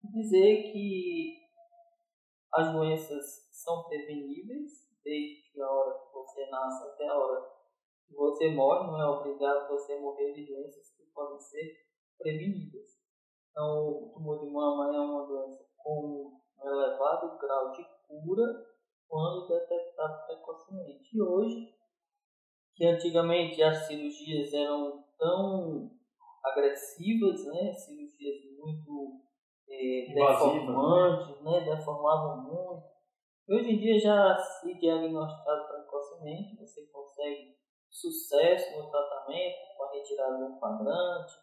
dizer 0.04 0.72
que 0.72 1.38
as 2.52 2.72
doenças 2.72 3.48
são 3.52 3.84
preveníveis 3.84 4.88
desde 5.04 5.60
a 5.60 5.70
hora 5.70 5.98
que 5.98 6.12
você 6.12 6.46
nasce 6.50 6.88
até 6.88 7.06
a 7.08 7.18
hora 7.18 7.58
que 8.06 8.14
você 8.14 8.50
morre, 8.50 8.86
não 8.86 9.00
é 9.00 9.06
obrigado 9.06 9.68
você 9.68 9.98
morrer 9.98 10.32
de 10.32 10.46
doenças 10.46 10.90
que 10.96 11.04
podem 11.12 11.38
ser 11.40 11.88
prevenidas. 12.16 12.98
Então, 13.50 13.88
o 13.88 14.12
tumor 14.14 14.38
de 14.40 14.50
mama 14.50 14.94
é 14.94 15.00
uma 15.00 15.26
doença 15.26 15.64
com 15.76 16.40
um 16.58 16.68
elevado 16.68 17.38
grau 17.38 17.72
de 17.72 17.84
cura 18.06 18.66
quando 19.06 19.48
detectado 19.48 20.26
precocemente. 20.26 21.16
E 21.16 21.22
hoje, 21.22 21.74
que 22.78 22.86
antigamente 22.86 23.60
as 23.60 23.88
cirurgias 23.88 24.54
eram 24.54 25.04
tão 25.18 25.90
agressivas, 26.44 27.44
né, 27.46 27.72
cirurgias 27.72 28.36
muito 28.56 29.20
é, 29.68 30.14
deformantes, 30.14 31.42
né? 31.42 31.60
deformavam 31.60 32.44
muito. 32.44 32.84
Hoje 33.50 33.72
em 33.72 33.78
dia 33.78 33.98
já 33.98 34.36
se 34.36 34.78
diagnosticado 34.78 35.66
precocemente, 35.66 36.56
você 36.56 36.86
consegue 36.86 37.56
sucesso 37.90 38.78
no 38.78 38.90
tratamento 38.90 39.56
com 39.76 39.84
a 39.84 39.92
retirada 39.92 40.46
do 40.46 40.60
quadrante, 40.60 41.34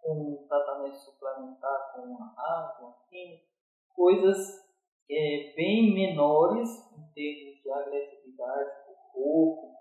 com 0.00 0.12
um 0.12 0.46
tratamento 0.46 0.96
suplementar 0.96 1.92
com 1.92 2.02
uma 2.02 2.34
água, 2.38 2.86
uma 2.86 2.96
química, 3.08 3.46
coisas 3.92 4.64
é, 5.10 5.54
bem 5.56 5.92
menores 5.92 6.68
em 6.92 7.12
termos 7.12 7.62
de 7.62 7.70
agressividade 7.70 8.70
para 8.84 8.92
o 8.92 9.12
corpo 9.12 9.73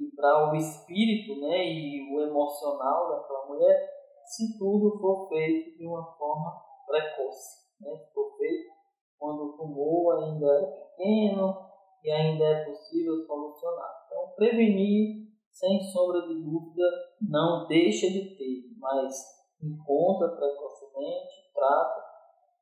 e 0.00 0.14
para 0.14 0.50
o 0.50 0.54
espírito 0.54 1.40
né, 1.40 1.66
e 1.66 2.14
o 2.14 2.20
emocional 2.20 3.08
daquela 3.08 3.46
mulher, 3.46 3.88
se 4.24 4.58
tudo 4.58 4.98
for 4.98 5.28
feito 5.28 5.76
de 5.76 5.86
uma 5.86 6.04
forma 6.16 6.54
precoce. 6.86 7.68
Né? 7.80 7.96
Ficou 8.06 8.36
feito 8.36 8.70
quando 9.18 9.44
o 9.44 9.56
tumor 9.56 10.22
ainda 10.22 10.46
é 10.46 10.66
pequeno 10.66 11.68
e 12.04 12.10
ainda 12.10 12.44
é 12.44 12.64
possível 12.64 13.24
solucionar. 13.26 13.90
Então, 14.06 14.32
prevenir, 14.36 15.28
sem 15.50 15.80
sombra 15.92 16.22
de 16.22 16.34
dúvida, 16.42 16.84
não 17.20 17.66
deixa 17.66 18.06
de 18.08 18.36
ter, 18.36 18.62
mas 18.78 19.14
encontra 19.60 20.28
precocemente, 20.28 21.50
trata 21.52 22.08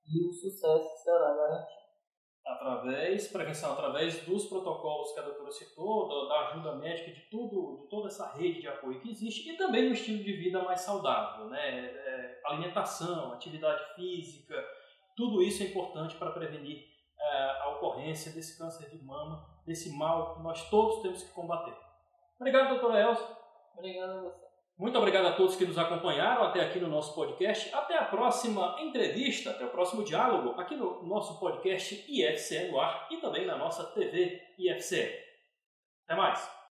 e 0.08 0.26
o 0.26 0.32
sucesso 0.32 1.02
será 1.02 1.34
garantido 1.34 1.85
através, 2.46 3.28
prevenção 3.28 3.72
através 3.72 4.24
dos 4.24 4.46
protocolos 4.46 5.12
que 5.12 5.18
a 5.18 5.24
doutora 5.24 5.50
citou, 5.50 6.08
da, 6.08 6.28
da, 6.28 6.48
ajuda 6.48 6.76
médica, 6.76 7.10
de 7.10 7.22
tudo, 7.28 7.82
de 7.82 7.88
toda 7.88 8.06
essa 8.06 8.32
rede 8.34 8.60
de 8.60 8.68
apoio 8.68 9.00
que 9.00 9.10
existe 9.10 9.50
e 9.50 9.56
também 9.56 9.88
um 9.88 9.92
estilo 9.92 10.22
de 10.22 10.32
vida 10.34 10.62
mais 10.62 10.80
saudável, 10.80 11.46
né? 11.46 11.86
É, 11.86 12.40
alimentação, 12.44 13.32
atividade 13.32 13.94
física, 13.96 14.64
tudo 15.16 15.42
isso 15.42 15.62
é 15.62 15.66
importante 15.66 16.14
para 16.16 16.30
prevenir 16.30 16.84
é, 17.18 17.62
a 17.62 17.70
ocorrência 17.76 18.30
desse 18.32 18.56
câncer 18.56 18.88
de 18.90 19.04
mama, 19.04 19.44
desse 19.66 19.96
mal 19.96 20.36
que 20.36 20.42
nós 20.42 20.70
todos 20.70 21.02
temos 21.02 21.24
que 21.24 21.32
combater. 21.32 21.76
Obrigado, 22.38 22.68
doutora 22.68 23.00
Elza. 23.00 23.36
Obrigado 23.74 24.10
a 24.10 24.20
você. 24.22 24.45
Muito 24.78 24.98
obrigado 24.98 25.26
a 25.26 25.32
todos 25.32 25.56
que 25.56 25.64
nos 25.64 25.78
acompanharam 25.78 26.44
até 26.44 26.60
aqui 26.60 26.78
no 26.78 26.88
nosso 26.88 27.14
podcast. 27.14 27.74
Até 27.74 27.96
a 27.96 28.04
próxima 28.04 28.76
entrevista, 28.80 29.50
até 29.50 29.64
o 29.64 29.70
próximo 29.70 30.04
diálogo 30.04 30.60
aqui 30.60 30.76
no 30.76 31.02
nosso 31.02 31.40
podcast 31.40 32.04
IFCE 32.06 32.68
no 32.70 32.78
ar 32.78 33.08
e 33.10 33.16
também 33.16 33.46
na 33.46 33.56
nossa 33.56 33.84
TV 33.84 34.38
IFCE. 34.58 35.14
Até 36.04 36.14
mais! 36.14 36.65